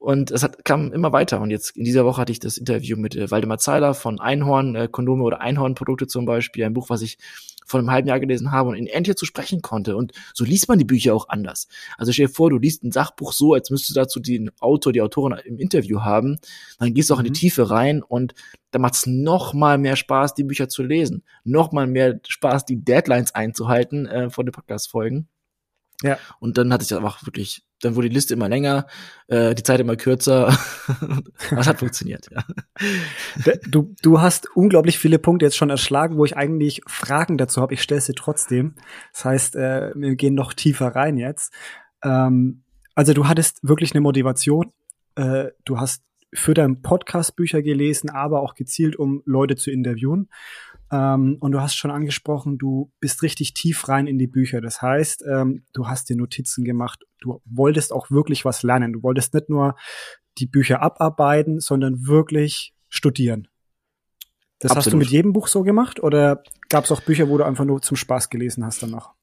Und 0.00 0.30
es 0.30 0.42
hat, 0.42 0.64
kam 0.64 0.92
immer 0.92 1.12
weiter. 1.12 1.42
Und 1.42 1.50
jetzt 1.50 1.76
in 1.76 1.84
dieser 1.84 2.06
Woche 2.06 2.22
hatte 2.22 2.32
ich 2.32 2.40
das 2.40 2.56
Interview 2.56 2.96
mit 2.96 3.14
äh, 3.14 3.30
Waldemar 3.30 3.58
Zeiler 3.58 3.92
von 3.92 4.18
Einhorn, 4.18 4.74
äh, 4.74 4.88
Kondome 4.90 5.22
oder 5.22 5.42
Einhornprodukte 5.42 6.06
zum 6.06 6.24
Beispiel, 6.24 6.64
ein 6.64 6.72
Buch, 6.72 6.88
was 6.88 7.02
ich 7.02 7.18
vor 7.66 7.78
einem 7.78 7.90
halben 7.90 8.08
Jahr 8.08 8.18
gelesen 8.18 8.50
habe 8.50 8.70
und 8.70 8.76
in 8.76 8.86
endlich 8.86 9.16
zu 9.16 9.26
sprechen 9.26 9.60
konnte. 9.60 9.96
Und 9.96 10.12
so 10.32 10.42
liest 10.44 10.68
man 10.68 10.78
die 10.78 10.86
Bücher 10.86 11.14
auch 11.14 11.28
anders. 11.28 11.68
Also 11.98 12.12
stell 12.12 12.28
dir 12.28 12.32
vor, 12.32 12.48
du 12.48 12.56
liest 12.56 12.82
ein 12.82 12.92
Sachbuch 12.92 13.34
so, 13.34 13.52
als 13.52 13.68
müsstest 13.68 13.94
du 13.94 14.00
dazu 14.00 14.20
den 14.20 14.50
Autor, 14.58 14.94
die 14.94 15.02
Autorin 15.02 15.38
im 15.44 15.58
Interview 15.58 16.00
haben. 16.00 16.38
Dann 16.78 16.94
gehst 16.94 17.10
du 17.10 17.14
auch 17.14 17.18
mhm. 17.18 17.26
in 17.26 17.32
die 17.34 17.38
mhm. 17.38 17.40
Tiefe 17.40 17.70
rein 17.70 18.02
und 18.02 18.34
da 18.70 18.78
macht 18.78 18.94
es 18.94 19.06
noch 19.06 19.52
mal 19.52 19.76
mehr 19.76 19.96
Spaß, 19.96 20.32
die 20.32 20.44
Bücher 20.44 20.70
zu 20.70 20.82
lesen. 20.82 21.24
Noch 21.44 21.72
mal 21.72 21.86
mehr 21.86 22.20
Spaß, 22.26 22.64
die 22.64 22.82
Deadlines 22.82 23.34
einzuhalten 23.34 24.06
äh, 24.06 24.30
von 24.30 24.46
den 24.46 24.52
Podcast-Folgen. 24.52 25.28
Ja. 26.02 26.18
Und 26.38 26.56
dann 26.56 26.72
hatte 26.72 26.84
ich 26.84 26.94
einfach 26.94 27.26
wirklich, 27.26 27.62
dann 27.80 27.94
wurde 27.94 28.08
die 28.08 28.14
Liste 28.14 28.34
immer 28.34 28.48
länger, 28.48 28.86
äh, 29.28 29.54
die 29.54 29.62
Zeit 29.62 29.80
immer 29.80 29.96
kürzer. 29.96 30.56
das 31.50 31.66
hat 31.66 31.78
funktioniert, 31.78 32.28
ja. 32.30 32.44
Du, 33.68 33.94
du 34.02 34.20
hast 34.20 34.48
unglaublich 34.56 34.98
viele 34.98 35.18
Punkte 35.18 35.46
jetzt 35.46 35.56
schon 35.56 35.70
erschlagen, 35.70 36.16
wo 36.16 36.24
ich 36.24 36.36
eigentlich 36.36 36.82
Fragen 36.86 37.36
dazu 37.36 37.60
habe. 37.60 37.74
Ich 37.74 37.82
stelle 37.82 38.00
sie 38.00 38.14
trotzdem. 38.14 38.76
Das 39.12 39.24
heißt, 39.24 39.56
äh, 39.56 39.92
wir 39.94 40.16
gehen 40.16 40.34
noch 40.34 40.54
tiefer 40.54 40.88
rein 40.88 41.16
jetzt. 41.18 41.52
Ähm, 42.02 42.62
also 42.94 43.12
du 43.12 43.28
hattest 43.28 43.58
wirklich 43.62 43.92
eine 43.92 44.00
Motivation. 44.00 44.72
Äh, 45.16 45.48
du 45.64 45.78
hast 45.78 46.02
für 46.32 46.54
deinen 46.54 46.82
Podcast 46.82 47.36
Bücher 47.36 47.62
gelesen, 47.62 48.08
aber 48.10 48.40
auch 48.40 48.54
gezielt, 48.54 48.96
um 48.96 49.22
Leute 49.26 49.56
zu 49.56 49.70
interviewen. 49.70 50.28
Ähm, 50.92 51.36
und 51.40 51.52
du 51.52 51.60
hast 51.60 51.76
schon 51.76 51.90
angesprochen, 51.90 52.58
du 52.58 52.92
bist 53.00 53.22
richtig 53.22 53.54
tief 53.54 53.88
rein 53.88 54.06
in 54.06 54.18
die 54.18 54.26
Bücher. 54.26 54.60
Das 54.60 54.82
heißt, 54.82 55.24
ähm, 55.30 55.64
du 55.72 55.86
hast 55.86 56.08
dir 56.08 56.16
Notizen 56.16 56.64
gemacht. 56.64 57.04
Du 57.20 57.40
wolltest 57.44 57.92
auch 57.92 58.10
wirklich 58.10 58.44
was 58.44 58.62
lernen. 58.62 58.92
Du 58.92 59.02
wolltest 59.02 59.34
nicht 59.34 59.48
nur 59.48 59.76
die 60.38 60.46
Bücher 60.46 60.82
abarbeiten, 60.82 61.60
sondern 61.60 62.06
wirklich 62.06 62.74
studieren. 62.88 63.48
Das 64.58 64.72
Absolut. 64.72 64.86
hast 64.86 64.92
du 64.92 64.96
mit 64.98 65.10
jedem 65.10 65.32
Buch 65.32 65.48
so 65.48 65.62
gemacht 65.62 66.02
oder 66.02 66.42
gab 66.68 66.84
es 66.84 66.92
auch 66.92 67.00
Bücher, 67.00 67.28
wo 67.28 67.38
du 67.38 67.44
einfach 67.44 67.64
nur 67.64 67.80
zum 67.80 67.96
Spaß 67.96 68.28
gelesen 68.28 68.64
hast 68.64 68.82
dann 68.82 68.90
noch? 68.90 69.14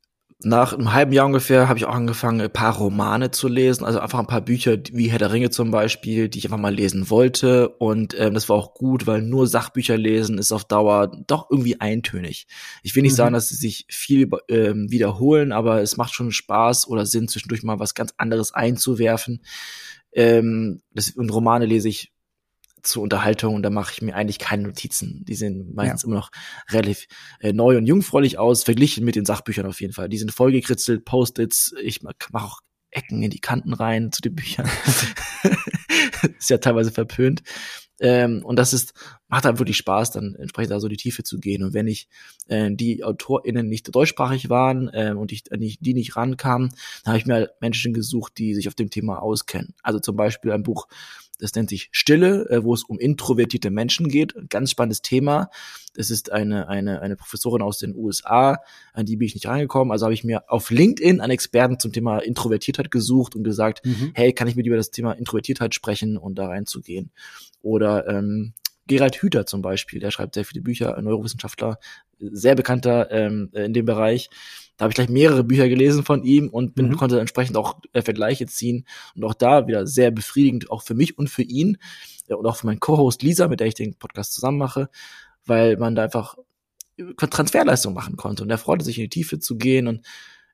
Nach 0.44 0.74
einem 0.74 0.94
halben 0.94 1.14
Jahr 1.14 1.26
ungefähr 1.26 1.68
habe 1.68 1.80
ich 1.80 1.86
auch 1.86 1.96
angefangen, 1.96 2.42
ein 2.42 2.54
paar 2.54 2.78
Romane 2.78 3.32
zu 3.32 3.48
lesen, 3.48 3.84
also 3.86 4.00
einfach 4.00 4.20
ein 4.20 4.28
paar 4.28 4.42
Bücher 4.42 4.78
wie 4.92 5.10
Herr 5.10 5.18
der 5.18 5.32
Ringe 5.32 5.50
zum 5.50 5.72
Beispiel, 5.72 6.30
die 6.30 6.38
ich 6.38 6.46
einfach 6.46 6.60
mal 6.60 6.74
lesen 6.74 7.10
wollte. 7.10 7.70
Und 7.70 8.16
ähm, 8.20 8.36
das 8.36 8.48
war 8.48 8.56
auch 8.56 8.76
gut, 8.76 9.08
weil 9.08 9.24
nur 9.24 9.48
Sachbücher 9.48 9.98
lesen 9.98 10.38
ist 10.38 10.52
auf 10.52 10.64
Dauer 10.64 11.12
doch 11.26 11.48
irgendwie 11.50 11.82
eintönig. 11.82 12.46
Ich 12.84 12.96
will 12.96 13.02
nicht 13.02 13.14
mhm. 13.14 13.18
sagen, 13.18 13.34
dass 13.34 13.50
sie 13.50 13.56
sich 13.56 13.88
viel 13.90 14.30
ähm, 14.48 14.92
wiederholen, 14.92 15.52
aber 15.52 15.82
es 15.82 15.98
macht 15.98 16.14
schon 16.14 16.32
Spaß 16.32 16.88
oder 16.88 17.08
Sinn, 17.08 17.28
zwischendurch 17.28 17.64
mal 17.64 17.80
was 17.80 17.96
ganz 17.96 18.14
anderes 18.18 18.54
einzuwerfen. 18.54 19.42
Ähm, 20.12 20.82
das, 20.94 21.10
und 21.10 21.32
Romane 21.32 21.66
lese 21.66 21.90
ich 21.90 22.12
zur 22.88 23.04
Unterhaltung 23.04 23.56
und 23.56 23.64
da 23.64 23.70
mache 23.70 23.94
ich 23.94 24.02
mir 24.02 24.16
eigentlich 24.16 24.40
keine 24.40 24.64
Notizen. 24.64 25.24
Die 25.26 25.36
sehen 25.36 25.74
meistens 25.74 26.04
ja. 26.04 26.08
immer 26.08 26.18
noch 26.18 26.32
relativ 26.70 27.08
äh, 27.40 27.54
neu 27.54 27.78
und 27.78 27.86
jungfräulich 27.86 28.38
aus, 28.40 28.64
verglichen 28.64 29.06
mit 29.06 29.16
den 29.16 29.26
Sachbüchern 29.26 29.66
auf 29.66 29.82
jeden 29.82 29.94
Fall. 29.94 30.10
Die 30.10 30.18
sind 30.18 30.32
vollgekritzelt, 30.32 31.06
Post-its, 31.06 31.74
ich 31.82 32.02
mache 32.02 32.16
auch 32.34 32.62
Ecken 32.92 33.22
in 33.22 33.30
die 33.30 33.42
Kanten 33.42 33.74
rein 33.74 34.12
zu 34.12 34.22
den 34.22 34.36
Büchern. 34.36 34.70
ist 36.40 36.50
ja 36.50 36.58
teilweise 36.58 36.92
verpönt. 36.92 37.44
Ähm, 38.00 38.44
und 38.46 38.58
das 38.58 38.74
ist, 38.74 38.94
macht 39.28 39.46
dann 39.46 39.60
wirklich 39.60 39.78
Spaß, 39.78 40.12
dann 40.12 40.36
entsprechend 40.36 40.72
da 40.72 40.80
so 40.80 40.88
die 40.88 40.98
Tiefe 40.98 41.24
zu 41.24 41.40
gehen. 41.40 41.64
Und 41.64 41.74
wenn 41.74 41.88
ich 41.88 42.08
äh, 42.48 42.70
die 42.72 43.04
AutorInnen 43.04 43.68
nicht 43.68 43.94
deutschsprachig 43.94 44.50
waren 44.50 44.90
äh, 44.90 45.14
und 45.18 45.32
ich 45.32 45.44
die, 45.44 45.78
die 45.80 45.94
nicht 45.94 46.16
rankamen, 46.16 46.70
dann 47.04 47.14
habe 47.14 47.18
ich 47.18 47.26
mir 47.26 47.52
Menschen 47.60 47.94
gesucht, 47.94 48.34
die 48.38 48.54
sich 48.54 48.68
auf 48.68 48.76
dem 48.76 48.90
Thema 48.90 49.22
auskennen. 49.22 49.74
Also 49.82 50.00
zum 50.00 50.16
Beispiel 50.16 50.52
ein 50.52 50.64
Buch 50.64 50.88
das 51.40 51.54
nennt 51.56 51.70
sich 51.70 51.90
Stille, 51.92 52.50
äh, 52.50 52.64
wo 52.64 52.74
es 52.74 52.84
um 52.84 53.00
introvertierte 53.00 53.70
Menschen 53.70 54.10
geht. 54.10 54.34
ganz 54.50 54.72
spannendes 54.72 55.02
Thema. 55.02 55.50
Das 55.94 56.10
ist 56.10 56.32
eine, 56.32 56.68
eine, 56.68 57.02
eine 57.02 57.16
Professorin 57.16 57.62
aus 57.62 57.80
den 57.80 57.96
USA, 57.96 58.60
an 58.94 59.06
die 59.06 59.18
bin 59.18 59.28
ich 59.28 59.34
nicht 59.34 59.48
reingekommen. 59.48 59.92
Also 59.92 60.06
habe 60.06 60.14
ich 60.14 60.24
mir 60.24 60.50
auf 60.52 60.70
LinkedIn 60.70 61.22
einen 61.22 61.32
Experten 61.32 61.80
zum 61.80 61.92
Thema 61.92 62.20
Introvertiertheit 62.20 62.92
gesucht 62.92 63.36
und 63.36 63.44
gesagt, 63.44 63.86
mhm. 63.86 64.12
hey, 64.14 64.34
kann 64.34 64.48
ich 64.48 64.56
mit 64.56 64.66
dir 64.66 64.70
über 64.70 64.78
das 64.78 64.92
Thema 64.92 65.14
Introvertiertheit 65.14 65.74
sprechen 65.74 66.18
und 66.18 66.36
da 66.36 66.48
reinzugehen? 66.48 67.12
Oder 67.62 68.08
ähm, 68.08 68.54
Gerald 68.88 69.16
Hüther 69.16 69.46
zum 69.46 69.62
Beispiel, 69.62 70.00
der 70.00 70.12
schreibt 70.12 70.36
sehr 70.36 70.46
viele 70.46 70.62
Bücher, 70.62 71.00
Neurowissenschaftler, 71.02 71.78
sehr 72.20 72.56
bekannter 72.56 73.12
ähm, 73.12 73.50
in 73.54 73.74
dem 73.74 73.86
Bereich. 73.86 74.30
Da 74.78 74.84
habe 74.84 74.92
ich 74.92 74.96
gleich 74.96 75.10
mehrere 75.10 75.44
Bücher 75.44 75.68
gelesen 75.68 76.04
von 76.04 76.24
ihm 76.24 76.50
und 76.50 76.76
bin, 76.76 76.90
mhm. 76.90 76.98
konnte 76.98 77.20
entsprechend 77.20 77.58
auch 77.58 77.80
äh, 77.94 78.02
Vergleiche 78.02 78.46
ziehen. 78.46 78.86
Und 79.16 79.24
auch 79.24 79.34
da 79.34 79.68
wieder 79.68 79.88
sehr 79.88 80.12
befriedigend, 80.12 80.70
auch 80.70 80.84
für 80.84 80.94
mich 80.94 81.18
und 81.18 81.30
für 81.30 81.42
ihn 81.42 81.78
äh, 82.28 82.36
und 82.36 82.46
auch 82.46 82.58
für 82.58 82.68
meinen 82.68 82.80
Co-Host 82.80 83.24
Lisa, 83.24 83.48
mit 83.48 83.60
der 83.60 83.68
ich 83.68 83.74
den 83.74 83.96
Podcast 83.96 84.34
zusammen 84.34 84.60
mache, 84.60 84.90
weil 85.46 85.78
man 85.78 85.96
da 85.96 86.04
einfach 86.04 86.38
Transferleistung 87.18 87.94
machen 87.94 88.18
konnte. 88.18 88.44
Und 88.44 88.50
er 88.50 88.58
freute 88.58 88.86
sich 88.86 88.98
in 88.98 89.04
die 89.04 89.10
Tiefe 89.10 89.40
zu 89.40 89.58
gehen 89.58 89.88
und 89.88 90.06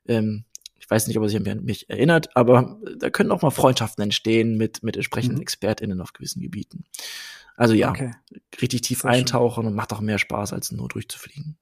ähm, 0.06 0.44
ich 0.84 0.90
weiß 0.90 1.06
nicht, 1.06 1.16
ob 1.16 1.22
er 1.22 1.30
sich 1.30 1.38
an 1.38 1.64
mich 1.64 1.88
erinnert, 1.88 2.36
aber 2.36 2.78
da 2.98 3.08
können 3.08 3.32
auch 3.32 3.40
mal 3.40 3.50
Freundschaften 3.50 4.04
entstehen 4.04 4.58
mit, 4.58 4.82
mit 4.82 4.96
entsprechenden 4.96 5.36
mhm. 5.36 5.42
ExpertInnen 5.42 6.00
auf 6.02 6.12
gewissen 6.12 6.42
Gebieten. 6.42 6.84
Also 7.56 7.72
ja, 7.72 7.88
okay. 7.88 8.12
richtig 8.60 8.82
tief 8.82 9.00
Sehr 9.00 9.10
eintauchen 9.10 9.62
schön. 9.62 9.68
und 9.68 9.76
macht 9.76 9.94
auch 9.94 10.00
mehr 10.00 10.18
Spaß, 10.18 10.52
als 10.52 10.72
nur 10.72 10.88
durchzufliegen. 10.88 11.56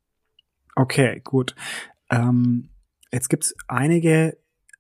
Okay, 0.74 1.20
gut. 1.22 1.54
Ähm, 2.12 2.68
jetzt 3.10 3.28
gibt's 3.28 3.54
einige 3.68 4.38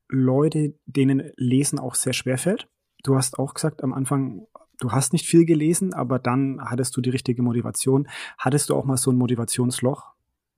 Leute, 0.08 0.74
denen 0.84 1.32
Lesen 1.36 1.78
auch 1.78 1.94
sehr 1.94 2.12
schwer 2.12 2.38
fällt. 2.38 2.68
Du 3.02 3.16
hast 3.16 3.38
auch 3.38 3.54
gesagt 3.54 3.82
am 3.82 3.94
Anfang, 3.94 4.46
du 4.78 4.92
hast 4.92 5.12
nicht 5.12 5.26
viel 5.26 5.44
gelesen, 5.44 5.94
aber 5.94 6.18
dann 6.18 6.60
hattest 6.64 6.96
du 6.96 7.00
die 7.00 7.10
richtige 7.10 7.42
Motivation. 7.42 8.08
Hattest 8.38 8.70
du 8.70 8.76
auch 8.76 8.84
mal 8.84 8.96
so 8.98 9.10
ein 9.10 9.16
Motivationsloch? 9.16 10.12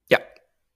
Ja. 0.09 0.19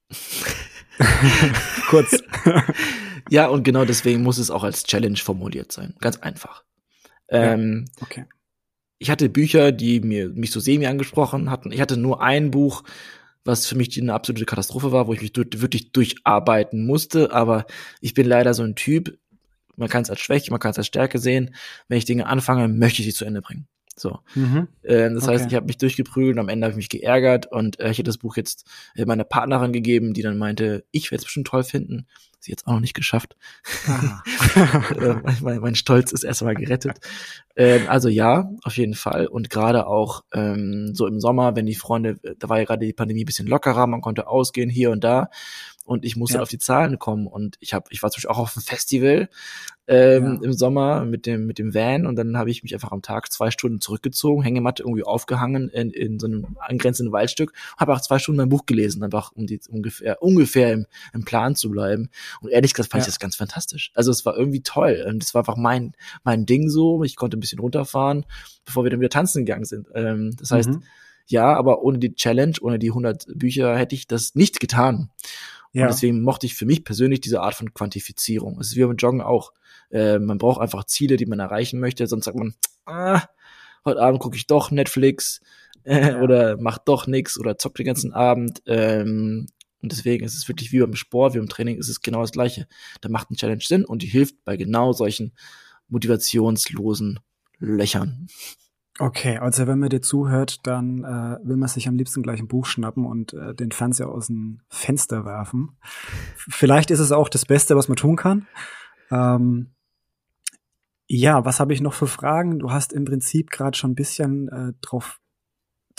Kurz. 1.88 2.22
ja, 3.30 3.48
und 3.48 3.64
genau 3.64 3.84
deswegen 3.84 4.22
muss 4.22 4.38
es 4.38 4.50
auch 4.50 4.62
als 4.62 4.84
Challenge 4.84 5.18
formuliert 5.18 5.72
sein. 5.72 5.94
Ganz 6.00 6.18
einfach. 6.18 6.64
Ähm, 7.28 7.86
ja, 7.96 8.02
okay. 8.02 8.24
Ich 8.98 9.10
hatte 9.10 9.28
Bücher, 9.28 9.72
die 9.72 10.00
mir 10.00 10.30
mich 10.30 10.50
so 10.50 10.60
semi 10.60 10.86
angesprochen 10.86 11.50
hatten. 11.50 11.70
Ich 11.70 11.80
hatte 11.80 11.96
nur 11.96 12.22
ein 12.22 12.50
Buch, 12.50 12.82
was 13.44 13.66
für 13.66 13.76
mich 13.76 14.00
eine 14.00 14.12
absolute 14.12 14.44
Katastrophe 14.44 14.92
war, 14.92 15.06
wo 15.06 15.14
ich 15.14 15.22
mich 15.22 15.32
wirklich 15.34 15.92
durcharbeiten 15.92 16.86
musste. 16.86 17.32
Aber 17.32 17.66
ich 18.00 18.14
bin 18.14 18.26
leider 18.26 18.54
so 18.54 18.62
ein 18.62 18.74
Typ, 18.74 19.18
man 19.76 19.88
kann 19.88 20.02
es 20.02 20.10
als 20.10 20.20
Schwäche, 20.20 20.50
man 20.50 20.60
kann 20.60 20.72
es 20.72 20.78
als 20.78 20.86
Stärke 20.86 21.18
sehen. 21.18 21.54
Wenn 21.88 21.98
ich 21.98 22.04
Dinge 22.04 22.26
anfange, 22.26 22.68
möchte 22.68 23.00
ich 23.00 23.06
sie 23.08 23.14
zu 23.14 23.24
Ende 23.24 23.40
bringen. 23.40 23.68
So. 23.96 24.20
Mhm. 24.34 24.68
Äh, 24.82 25.10
das 25.10 25.24
okay. 25.24 25.32
heißt, 25.32 25.46
ich 25.46 25.54
habe 25.54 25.66
mich 25.66 25.78
durchgeprügelt 25.78 26.36
und 26.36 26.40
am 26.40 26.48
Ende 26.48 26.66
habe 26.66 26.72
ich 26.72 26.76
mich 26.76 26.88
geärgert 26.88 27.46
und 27.46 27.80
äh, 27.80 27.90
ich 27.90 27.98
hätte 27.98 28.08
das 28.08 28.18
Buch 28.18 28.36
jetzt 28.36 28.68
äh, 28.94 29.04
meiner 29.04 29.24
Partnerin 29.24 29.72
gegeben, 29.72 30.14
die 30.14 30.22
dann 30.22 30.38
meinte, 30.38 30.84
ich 30.90 31.10
werde 31.10 31.20
es 31.20 31.24
bestimmt 31.24 31.48
toll 31.48 31.64
finden. 31.64 32.06
Sie 32.40 32.52
jetzt 32.52 32.66
auch 32.66 32.72
noch 32.72 32.80
nicht 32.80 32.94
geschafft. 32.94 33.36
Ah. 33.86 34.22
äh, 35.00 35.16
mein, 35.42 35.60
mein, 35.60 35.74
Stolz 35.74 36.12
ist 36.12 36.24
erstmal 36.24 36.54
gerettet. 36.54 36.98
Äh, 37.54 37.86
also 37.88 38.08
ja, 38.08 38.50
auf 38.62 38.76
jeden 38.76 38.94
Fall. 38.94 39.26
Und 39.26 39.50
gerade 39.50 39.86
auch 39.86 40.22
ähm, 40.32 40.94
so 40.94 41.06
im 41.06 41.20
Sommer, 41.20 41.56
wenn 41.56 41.66
die 41.66 41.74
Freunde, 41.74 42.18
da 42.38 42.48
war 42.48 42.58
ja 42.58 42.64
gerade 42.64 42.86
die 42.86 42.92
Pandemie 42.92 43.24
ein 43.24 43.26
bisschen 43.26 43.48
lockerer, 43.48 43.86
man 43.86 44.00
konnte 44.00 44.28
ausgehen 44.28 44.70
hier 44.70 44.90
und 44.90 45.02
da 45.02 45.30
und 45.88 46.04
ich 46.04 46.16
musste 46.16 46.36
ja. 46.36 46.42
auf 46.42 46.50
die 46.50 46.58
Zahlen 46.58 46.98
kommen 46.98 47.26
und 47.26 47.56
ich 47.60 47.72
habe 47.72 47.86
ich 47.90 48.02
war 48.02 48.10
zum 48.10 48.18
Beispiel 48.18 48.30
auch 48.30 48.38
auf 48.38 48.56
einem 48.56 48.62
Festival 48.62 49.28
ähm, 49.86 50.38
ja. 50.42 50.44
im 50.44 50.52
Sommer 50.52 51.06
mit 51.06 51.24
dem 51.24 51.46
mit 51.46 51.58
dem 51.58 51.74
Van 51.74 52.06
und 52.06 52.16
dann 52.16 52.36
habe 52.36 52.50
ich 52.50 52.62
mich 52.62 52.74
einfach 52.74 52.92
am 52.92 53.00
Tag 53.00 53.32
zwei 53.32 53.50
Stunden 53.50 53.80
zurückgezogen, 53.80 54.42
Hängematte 54.42 54.82
irgendwie 54.82 55.02
aufgehangen 55.02 55.70
in, 55.70 55.90
in 55.90 56.18
so 56.18 56.26
einem 56.26 56.58
angrenzenden 56.60 57.10
Waldstück, 57.12 57.54
habe 57.78 57.94
auch 57.94 58.02
zwei 58.02 58.18
Stunden 58.18 58.36
mein 58.36 58.50
Buch 58.50 58.66
gelesen, 58.66 59.02
einfach 59.02 59.32
um 59.32 59.46
die 59.46 59.60
ungefähr 59.70 60.22
ungefähr 60.22 60.74
im, 60.74 60.86
im 61.14 61.24
Plan 61.24 61.56
zu 61.56 61.70
bleiben 61.70 62.10
und 62.40 62.50
ehrlich 62.50 62.74
gesagt 62.74 62.90
fand 62.90 63.02
ja. 63.02 63.08
ich 63.08 63.14
das 63.14 63.18
ganz 63.18 63.36
fantastisch. 63.36 63.90
Also 63.94 64.10
es 64.10 64.24
war 64.24 64.36
irgendwie 64.36 64.62
toll 64.62 65.04
und 65.08 65.22
es 65.22 65.34
war 65.34 65.40
einfach 65.40 65.56
mein 65.56 65.92
mein 66.24 66.46
Ding 66.46 66.68
so, 66.68 67.02
ich 67.04 67.16
konnte 67.16 67.36
ein 67.36 67.40
bisschen 67.40 67.58
runterfahren, 67.58 68.26
bevor 68.64 68.84
wir 68.84 68.90
dann 68.90 69.00
wieder 69.00 69.10
tanzen 69.10 69.44
gegangen 69.44 69.64
sind. 69.64 69.88
Ähm, 69.94 70.34
das 70.38 70.50
heißt 70.50 70.70
mhm. 70.70 70.82
Ja, 71.28 71.54
aber 71.54 71.82
ohne 71.82 71.98
die 71.98 72.14
Challenge, 72.14 72.54
ohne 72.62 72.78
die 72.78 72.88
100 72.88 73.26
Bücher 73.34 73.76
hätte 73.76 73.94
ich 73.94 74.06
das 74.06 74.34
nicht 74.34 74.60
getan. 74.60 75.10
Ja. 75.72 75.84
Und 75.84 75.92
deswegen 75.92 76.22
mochte 76.22 76.46
ich 76.46 76.54
für 76.54 76.64
mich 76.64 76.84
persönlich 76.84 77.20
diese 77.20 77.42
Art 77.42 77.54
von 77.54 77.74
Quantifizierung. 77.74 78.58
Es 78.58 78.68
ist 78.68 78.76
wie 78.76 78.84
beim 78.84 78.96
Joggen 78.96 79.20
auch. 79.20 79.52
Äh, 79.90 80.18
man 80.18 80.38
braucht 80.38 80.60
einfach 80.60 80.84
Ziele, 80.84 81.16
die 81.18 81.26
man 81.26 81.38
erreichen 81.38 81.80
möchte, 81.80 82.06
sonst 82.06 82.24
sagt 82.24 82.38
man, 82.38 82.54
ah, 82.86 83.22
heute 83.84 84.00
Abend 84.00 84.20
gucke 84.20 84.36
ich 84.36 84.46
doch 84.46 84.70
Netflix 84.70 85.40
äh, 85.84 86.12
ja. 86.12 86.20
oder 86.20 86.56
mach 86.58 86.78
doch 86.78 87.06
nix 87.06 87.38
oder 87.38 87.58
zock 87.58 87.74
den 87.74 87.86
ganzen 87.86 88.14
Abend. 88.14 88.62
Ähm, 88.66 89.46
und 89.82 89.92
deswegen 89.92 90.24
ist 90.24 90.36
es 90.36 90.48
wirklich 90.48 90.72
wie 90.72 90.80
beim 90.80 90.94
Sport, 90.94 91.34
wie 91.34 91.38
beim 91.38 91.48
Training, 91.48 91.78
ist 91.78 91.88
es 91.88 92.00
genau 92.00 92.20
das 92.20 92.32
Gleiche. 92.32 92.66
Da 93.00 93.08
macht 93.08 93.30
ein 93.30 93.36
Challenge 93.36 93.62
Sinn 93.62 93.84
und 93.84 94.02
die 94.02 94.06
hilft 94.06 94.44
bei 94.44 94.56
genau 94.56 94.92
solchen 94.92 95.32
motivationslosen 95.88 97.20
Löchern. 97.58 98.28
Okay, 99.00 99.38
also 99.38 99.68
wenn 99.68 99.78
man 99.78 99.90
dir 99.90 100.02
zuhört, 100.02 100.66
dann 100.66 101.04
äh, 101.04 101.38
will 101.46 101.56
man 101.56 101.68
sich 101.68 101.86
am 101.86 101.96
liebsten 101.96 102.22
gleich 102.22 102.40
ein 102.40 102.48
Buch 102.48 102.66
schnappen 102.66 103.06
und 103.06 103.32
äh, 103.32 103.54
den 103.54 103.70
Fernseher 103.70 104.08
aus 104.08 104.26
dem 104.26 104.60
Fenster 104.68 105.24
werfen. 105.24 105.76
Vielleicht 106.36 106.90
ist 106.90 106.98
es 106.98 107.12
auch 107.12 107.28
das 107.28 107.46
Beste, 107.46 107.76
was 107.76 107.86
man 107.86 107.96
tun 107.96 108.16
kann. 108.16 108.48
Ähm, 109.12 109.70
ja, 111.06 111.44
was 111.44 111.60
habe 111.60 111.72
ich 111.72 111.80
noch 111.80 111.94
für 111.94 112.08
Fragen? 112.08 112.58
Du 112.58 112.72
hast 112.72 112.92
im 112.92 113.04
Prinzip 113.04 113.50
gerade 113.50 113.78
schon 113.78 113.92
ein 113.92 113.94
bisschen 113.94 114.48
äh, 114.48 114.72
drauf 114.80 115.20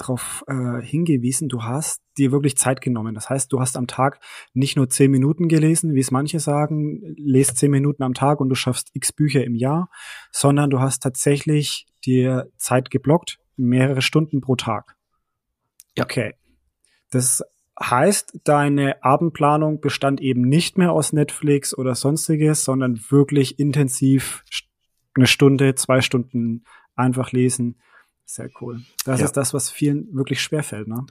darauf 0.02 0.44
äh, 0.48 0.82
hingewiesen, 0.82 1.50
du 1.50 1.64
hast 1.64 2.02
dir 2.18 2.32
wirklich 2.32 2.58
Zeit 2.58 2.82
genommen. 2.82 3.16
Das 3.16 3.30
heißt, 3.30 3.52
du 3.52 3.60
hast 3.60 3.78
am 3.78 3.88
Tag 3.88 4.20
nicht 4.54 4.76
nur 4.76 4.90
zehn 4.90 5.12
Minuten 5.12 5.48
gelesen, 5.48 5.94
wie 5.94 6.00
es 6.00 6.12
manche 6.12 6.40
sagen, 6.40 7.16
lest 7.18 7.58
zehn 7.58 7.72
Minuten 7.72 8.04
am 8.04 8.14
Tag 8.14 8.40
und 8.40 8.50
du 8.50 8.56
schaffst 8.56 8.90
x 8.94 9.12
Bücher 9.14 9.44
im 9.44 9.56
Jahr, 9.56 9.90
sondern 10.32 10.70
du 10.70 10.80
hast 10.80 11.04
tatsächlich 11.04 11.88
dir 12.06 12.52
Zeit 12.58 12.92
geblockt, 12.92 13.40
mehrere 13.56 14.02
Stunden 14.02 14.42
pro 14.42 14.56
Tag. 14.56 14.96
Ja. 15.96 16.04
Okay. 16.04 16.34
Das 17.12 17.44
heißt, 17.82 18.40
deine 18.44 19.04
Abendplanung 19.04 19.80
bestand 19.80 20.22
eben 20.22 20.42
nicht 20.42 20.78
mehr 20.78 20.92
aus 20.92 21.14
Netflix 21.14 21.78
oder 21.78 21.96
sonstiges, 21.96 22.64
sondern 22.64 23.00
wirklich 23.10 23.60
intensiv 23.60 24.44
eine 25.16 25.28
Stunde, 25.28 25.76
zwei 25.76 26.02
Stunden 26.02 26.64
einfach 26.96 27.32
lesen 27.32 27.80
sehr 28.36 28.50
cool. 28.62 28.82
Das 29.06 29.20
ja. 29.20 29.26
ist 29.26 29.34
das, 29.34 29.54
was 29.54 29.70
vielen 29.70 30.14
wirklich 30.14 30.42
schwerfällt, 30.42 30.88
ne? 30.88 31.06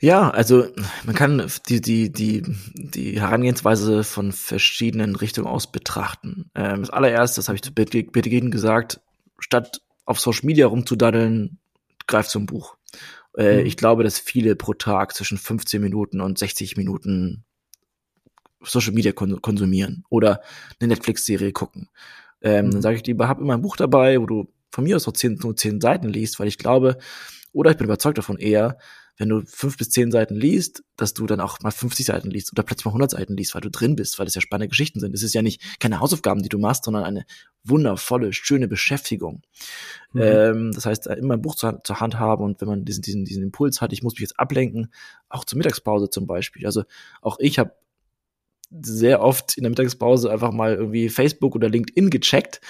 Ja, 0.00 0.30
also 0.30 0.66
man 1.04 1.14
kann 1.14 1.50
die, 1.68 1.80
die, 1.80 2.12
die, 2.12 2.42
die 2.74 3.20
Herangehensweise 3.20 4.04
von 4.04 4.32
verschiedenen 4.32 5.16
Richtungen 5.16 5.46
aus 5.46 5.70
betrachten. 5.70 6.50
Ähm, 6.54 6.80
das 6.80 6.90
allererste, 6.90 7.38
das 7.38 7.48
habe 7.48 7.56
ich 7.56 7.62
zu 7.62 7.72
Beginn 7.72 8.50
gesagt, 8.50 9.00
statt 9.38 9.80
auf 10.04 10.20
Social 10.20 10.44
Media 10.44 10.66
rumzudaddeln, 10.66 11.58
greift 12.06 12.30
zum 12.30 12.44
Buch. 12.46 12.76
Äh, 13.36 13.60
mhm. 13.60 13.66
Ich 13.66 13.76
glaube, 13.76 14.04
dass 14.04 14.18
viele 14.18 14.56
pro 14.56 14.74
Tag 14.74 15.14
zwischen 15.14 15.38
15 15.38 15.80
Minuten 15.80 16.20
und 16.20 16.38
60 16.38 16.76
Minuten 16.76 17.44
Social 18.62 18.92
Media 18.92 19.12
konsumieren 19.12 20.04
oder 20.10 20.42
eine 20.80 20.88
Netflix-Serie 20.88 21.52
gucken. 21.52 21.88
Ähm, 22.42 22.66
mhm. 22.66 22.70
Dann 22.72 22.82
sage 22.82 22.96
ich 22.96 23.06
lieber, 23.06 23.28
hab 23.28 23.40
immer 23.40 23.54
ein 23.54 23.62
Buch 23.62 23.76
dabei, 23.76 24.20
wo 24.20 24.26
du 24.26 24.52
von 24.74 24.84
mir 24.84 24.96
aus 24.96 25.06
noch 25.06 25.14
zehn, 25.14 25.38
nur 25.42 25.56
zehn 25.56 25.80
Seiten 25.80 26.08
liest, 26.08 26.38
weil 26.38 26.48
ich 26.48 26.58
glaube, 26.58 26.98
oder 27.52 27.70
ich 27.70 27.76
bin 27.76 27.86
überzeugt 27.86 28.18
davon 28.18 28.38
eher, 28.38 28.78
wenn 29.16 29.28
du 29.28 29.42
fünf 29.46 29.76
bis 29.76 29.90
zehn 29.90 30.10
Seiten 30.10 30.34
liest, 30.34 30.82
dass 30.96 31.14
du 31.14 31.26
dann 31.26 31.40
auch 31.40 31.60
mal 31.60 31.70
50 31.70 32.06
Seiten 32.06 32.30
liest 32.30 32.50
oder 32.52 32.64
plötzlich 32.64 32.86
mal 32.86 32.90
100 32.90 33.12
Seiten 33.12 33.36
liest, 33.36 33.54
weil 33.54 33.60
du 33.60 33.70
drin 33.70 33.94
bist, 33.94 34.18
weil 34.18 34.26
das 34.26 34.34
ja 34.34 34.40
spannende 34.40 34.68
Geschichten 34.68 34.98
sind. 34.98 35.14
Es 35.14 35.22
ist 35.22 35.34
ja 35.34 35.42
nicht 35.42 35.78
keine 35.78 36.00
Hausaufgaben, 36.00 36.42
die 36.42 36.48
du 36.48 36.58
machst, 36.58 36.84
sondern 36.84 37.04
eine 37.04 37.24
wundervolle, 37.62 38.32
schöne 38.32 38.66
Beschäftigung. 38.66 39.42
Mhm. 40.12 40.20
Ähm, 40.20 40.72
das 40.74 40.86
heißt, 40.86 41.06
immer 41.06 41.34
ein 41.34 41.42
Buch 41.42 41.54
zur, 41.54 41.80
zur, 41.84 42.00
Hand 42.00 42.18
haben 42.18 42.42
und 42.42 42.60
wenn 42.60 42.68
man 42.68 42.84
diesen, 42.84 43.02
diesen, 43.02 43.24
diesen 43.24 43.44
Impuls 43.44 43.80
hat, 43.80 43.92
ich 43.92 44.02
muss 44.02 44.14
mich 44.14 44.22
jetzt 44.22 44.40
ablenken, 44.40 44.92
auch 45.28 45.44
zur 45.44 45.58
Mittagspause 45.58 46.10
zum 46.10 46.26
Beispiel. 46.26 46.66
Also 46.66 46.82
auch 47.22 47.38
ich 47.38 47.60
habe 47.60 47.72
sehr 48.82 49.22
oft 49.22 49.56
in 49.56 49.62
der 49.62 49.70
Mittagspause 49.70 50.32
einfach 50.32 50.50
mal 50.50 50.74
irgendwie 50.74 51.08
Facebook 51.08 51.54
oder 51.54 51.68
LinkedIn 51.68 52.10
gecheckt 52.10 52.60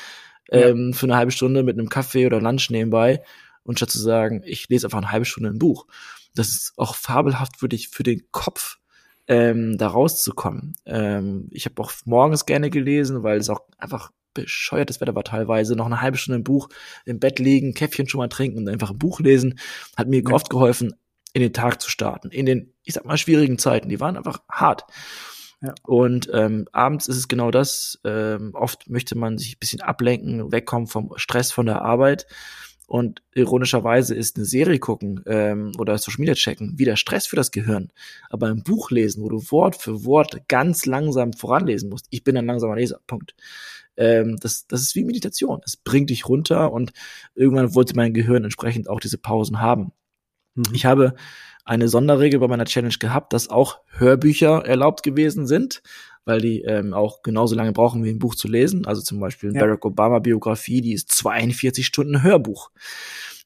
ja. 0.51 0.69
ähm, 0.69 0.93
für 0.95 1.07
eine 1.07 1.17
halbe 1.17 1.33
Stunde 1.33 1.63
mit 1.63 1.79
einem 1.79 1.89
Kaffee 1.89 2.27
oder 2.27 2.41
Lunch 2.41 2.71
nebenbei 2.71 3.23
und 3.63 3.79
statt 3.79 3.91
zu 3.91 4.01
sagen, 4.01 4.43
ich 4.45 4.69
lese 4.69 4.87
einfach 4.87 4.99
eine 4.99 5.11
halbe 5.11 5.25
Stunde 5.25 5.51
ein 5.51 5.59
Buch. 5.59 5.87
Das 6.35 6.49
ist 6.49 6.73
auch 6.77 6.95
fabelhaft 6.95 7.59
für 7.59 7.69
dich, 7.69 7.89
für 7.89 8.03
den 8.03 8.23
Kopf, 8.33 8.79
ähm, 9.27 9.79
da 9.79 9.89
rauszukommen. 9.89 10.75
Ähm, 10.85 11.49
ich 11.51 11.65
habe 11.65 11.81
auch 11.83 11.93
morgens 12.05 12.47
gerne 12.47 12.71
gelesen, 12.71 13.23
weil 13.23 13.39
es 13.39 13.49
auch 13.49 13.61
einfach 13.79 14.11
bescheuertes 14.35 15.01
Wetter 15.01 15.15
war 15.15 15.25
teilweise. 15.25 15.77
Noch 15.77 15.87
eine 15.87 16.01
halbe 16.01 16.19
Stunde 16.19 16.39
im 16.39 16.45
Buch 16.45 16.69
im 17.05 17.21
Bett 17.21 17.39
liegen, 17.39 17.73
Käffchen 17.73 18.09
schon 18.09 18.19
mal 18.19 18.29
trinken 18.29 18.59
und 18.59 18.69
einfach 18.69 18.91
ein 18.91 18.99
Buch 18.99 19.21
lesen, 19.21 19.59
hat 19.97 20.09
mir 20.09 20.23
ja. 20.23 20.35
oft 20.35 20.51
geholfen, 20.51 20.95
in 21.33 21.43
den 21.43 21.53
Tag 21.53 21.81
zu 21.81 21.89
starten. 21.89 22.31
In 22.31 22.47
den, 22.47 22.73
ich 22.83 22.95
sag 22.95 23.05
mal, 23.07 23.17
schwierigen 23.17 23.59
Zeiten. 23.59 23.89
Die 23.89 24.01
waren 24.01 24.17
einfach 24.17 24.41
hart. 24.51 24.85
Ja. 25.65 25.75
Und 25.83 26.29
ähm, 26.33 26.67
abends 26.73 27.09
ist 27.09 27.17
es 27.17 27.29
genau 27.29 27.51
das. 27.51 27.99
Ähm, 28.05 28.51
oft 28.55 28.91
möchte 28.91 29.17
man 29.17 29.39
sich 29.39 29.57
ein 29.57 29.61
bisschen 29.61 29.81
ablenken, 29.81 30.53
wegkommen 30.53 30.87
vom 30.87 31.13
Stress 31.17 31.53
von 31.53 31.65
der 31.65 31.81
Arbeit. 31.81 32.27
Und 32.87 33.23
ironischerweise 33.35 34.15
ist 34.15 34.37
eine 34.37 34.45
Serie 34.45 34.79
gucken 34.79 35.25
ähm, 35.27 35.73
oder 35.79 35.97
Social 35.97 36.21
Media 36.21 36.35
checken 36.35 36.79
wieder 36.79 36.97
Stress 36.97 37.27
für 37.27 37.37
das 37.37 37.51
Gehirn. 37.51 37.91
Aber 38.29 38.49
ein 38.49 38.63
Buch 38.63 38.91
lesen, 38.91 39.23
wo 39.23 39.31
du 39.31 39.41
Wort 39.51 39.77
für 39.77 40.05
Wort 40.05 40.49
ganz 40.49 40.85
langsam 40.85 41.33
voranlesen 41.33 41.89
musst, 41.89 42.07
ich 42.11 42.25
bin 42.25 42.37
ein 42.37 42.45
langsamer 42.45 42.77
Leser, 42.77 43.01
Punkt. 43.07 43.35
Ähm, 43.97 44.37
das, 44.39 44.67
das 44.67 44.83
ist 44.83 44.95
wie 44.97 45.05
Meditation. 45.05 45.63
Es 45.65 45.79
bringt 45.79 46.11
dich 46.11 46.29
runter 46.29 46.73
und 46.73 46.93
irgendwann 47.35 47.75
wollte 47.75 47.97
mein 47.97 48.13
Gehirn 48.13 48.45
entsprechend 48.45 48.91
auch 48.91 49.01
diese 49.01 49.19
Pausen 49.19 49.63
haben. 49.63 49.93
Mhm. 50.55 50.65
Ich 50.75 50.85
habe 50.85 51.15
eine 51.65 51.89
Sonderregel 51.89 52.41
bei 52.41 52.49
meiner 52.49 52.67
Challenge 52.67 52.95
gehabt, 52.99 53.33
dass 53.33 53.49
auch 53.49 53.79
Hörbücher 53.89 54.65
erlaubt 54.67 55.03
gewesen 55.03 55.47
sind, 55.47 55.83
weil 56.25 56.41
die 56.41 56.63
ähm, 56.63 56.93
auch 56.95 57.23
genauso 57.23 57.55
lange 57.55 57.73
brauchen, 57.73 58.05
wie 58.05 58.11
ein 58.11 58.19
Buch 58.19 58.35
zu 58.35 58.49
lesen. 58.49 58.87
Also 58.87 59.03
zum 59.03 59.21
Beispiel 59.21 59.55
ja. 59.55 59.61
Barack 59.61 59.85
Obama 59.85 60.19
Biografie, 60.19 60.81
die 60.81 60.93
ist 60.93 61.11
42 61.13 61.87
Stunden 61.87 62.23
Hörbuch. 62.23 62.71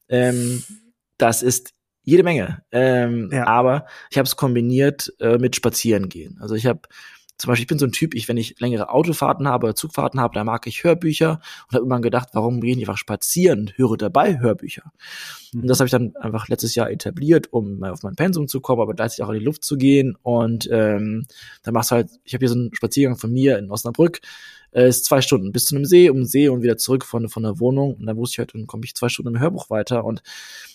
Ähm, 0.08 0.62
das 1.16 1.42
ist 1.42 1.74
jede 2.02 2.22
Menge. 2.22 2.62
Ähm, 2.72 3.30
ja. 3.32 3.46
Aber 3.46 3.86
ich 4.10 4.18
habe 4.18 4.26
es 4.26 4.36
kombiniert 4.36 5.12
äh, 5.20 5.38
mit 5.38 5.56
Spazierengehen. 5.56 6.38
Also 6.40 6.54
ich 6.54 6.66
habe 6.66 6.80
zum 7.38 7.48
Beispiel, 7.48 7.62
ich 7.62 7.68
bin 7.68 7.78
so 7.78 7.86
ein 7.86 7.92
Typ, 7.92 8.14
ich, 8.14 8.28
wenn 8.28 8.36
ich 8.36 8.58
längere 8.58 8.90
Autofahrten 8.90 9.46
habe 9.46 9.66
oder 9.66 9.76
Zugfahrten 9.76 10.20
habe, 10.20 10.34
da 10.34 10.42
mag 10.42 10.66
ich 10.66 10.82
Hörbücher 10.82 11.40
und 11.68 11.74
habe 11.74 11.84
immer 11.84 12.00
gedacht, 12.00 12.30
warum 12.32 12.60
gehe 12.60 12.72
ich 12.72 12.76
nicht 12.76 12.88
einfach 12.88 12.98
spazieren 12.98 13.60
und 13.60 13.78
höre 13.78 13.96
dabei 13.96 14.40
Hörbücher? 14.40 14.92
Mhm. 15.52 15.62
Und 15.62 15.68
das 15.68 15.78
habe 15.78 15.86
ich 15.86 15.92
dann 15.92 16.16
einfach 16.16 16.48
letztes 16.48 16.74
Jahr 16.74 16.90
etabliert, 16.90 17.52
um 17.52 17.78
mal 17.78 17.92
auf 17.92 18.02
mein 18.02 18.16
Pensum 18.16 18.48
zu 18.48 18.60
kommen, 18.60 18.82
aber 18.82 18.94
gleichzeitig 18.94 19.24
auch 19.24 19.30
in 19.30 19.38
die 19.38 19.44
Luft 19.44 19.62
zu 19.62 19.76
gehen. 19.76 20.16
Und 20.22 20.68
ähm, 20.72 21.26
dann 21.62 21.74
machst 21.74 21.92
du 21.92 21.96
halt, 21.96 22.10
ich 22.24 22.34
habe 22.34 22.40
hier 22.40 22.48
so 22.48 22.56
einen 22.56 22.74
Spaziergang 22.74 23.16
von 23.16 23.32
mir 23.32 23.56
in 23.56 23.70
Osnabrück, 23.70 24.20
äh, 24.72 24.88
ist 24.88 25.04
zwei 25.04 25.20
Stunden 25.20 25.52
bis 25.52 25.66
zu 25.66 25.76
einem 25.76 25.84
See, 25.84 26.10
um 26.10 26.16
den 26.16 26.26
See 26.26 26.48
und 26.48 26.62
wieder 26.62 26.76
zurück 26.76 27.04
von, 27.04 27.28
von 27.28 27.44
der 27.44 27.60
Wohnung. 27.60 27.94
Und 27.94 28.06
dann 28.06 28.16
wusste 28.16 28.34
ich 28.34 28.38
halt, 28.40 28.54
dann 28.54 28.66
komme 28.66 28.84
ich 28.84 28.96
zwei 28.96 29.08
Stunden 29.08 29.36
im 29.36 29.40
Hörbuch 29.40 29.70
weiter. 29.70 30.04
Und 30.04 30.22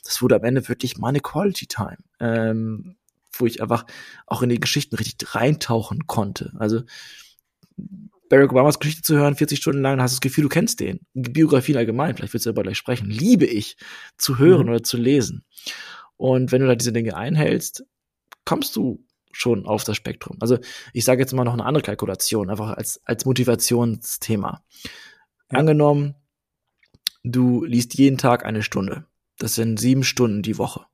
das 0.06 0.22
wurde 0.22 0.38
am 0.38 0.44
Ende 0.46 0.68
wirklich 0.70 0.98
meine 0.98 1.20
Quality 1.20 1.68
Time. 1.68 1.98
Ähm, 2.22 2.96
wo 3.38 3.46
ich 3.46 3.62
einfach 3.62 3.86
auch 4.28 4.42
in 4.42 4.50
die 4.50 4.60
Geschichten 4.60 4.96
richtig 4.96 5.36
reintauchen 5.36 6.08
konnte. 6.08 6.54
Also 6.58 6.84
Barack 8.30 8.52
Obamas 8.52 8.80
Geschichte 8.80 9.02
zu 9.04 9.16
hören, 9.16 9.36
40 9.36 9.60
Stunden 9.60 9.82
lang, 9.82 10.02
hast 10.02 10.14
du 10.14 10.16
das 10.16 10.22
Gefühl, 10.22 10.44
du 10.44 10.50
kennst 10.50 10.80
den. 10.80 11.02
Biografien 11.14 11.78
allgemein, 11.78 12.16
vielleicht 12.16 12.34
willst 12.34 12.46
du 12.46 12.50
darüber 12.50 12.64
gleich 12.64 12.78
sprechen, 12.78 13.10
liebe 13.10 13.46
ich 13.46 13.78
zu 14.18 14.40
hören 14.40 14.64
mhm. 14.64 14.70
oder 14.70 14.84
zu 14.84 14.98
lesen. 14.98 15.46
Und 16.18 16.52
wenn 16.52 16.62
du 16.62 16.68
da 16.68 16.76
diese 16.76 16.94
Dinge 16.94 17.16
einhältst, 17.16 17.86
kommst 18.46 18.76
du 18.76 19.06
schon 19.32 19.66
auf 19.66 19.84
das 19.84 19.98
Spektrum. 19.98 20.38
Also 20.40 20.60
ich 20.94 21.06
sage 21.06 21.22
jetzt 21.22 21.34
mal 21.34 21.44
noch 21.44 21.54
eine 21.54 21.66
andere 21.66 21.84
Kalkulation, 21.84 22.50
einfach 22.50 22.72
als, 22.78 23.02
als 23.04 23.26
Motivationsthema. 23.26 24.64
Ja. 25.52 25.60
Angenommen, 25.60 26.16
du 27.24 27.64
liest 27.64 27.96
jeden 27.96 28.18
Tag 28.18 28.46
eine 28.46 28.64
Stunde. 28.64 29.06
Das 29.38 29.56
sind 29.56 29.80
sieben 29.80 30.04
Stunden 30.04 30.44
die 30.44 30.58
Woche 30.58 30.86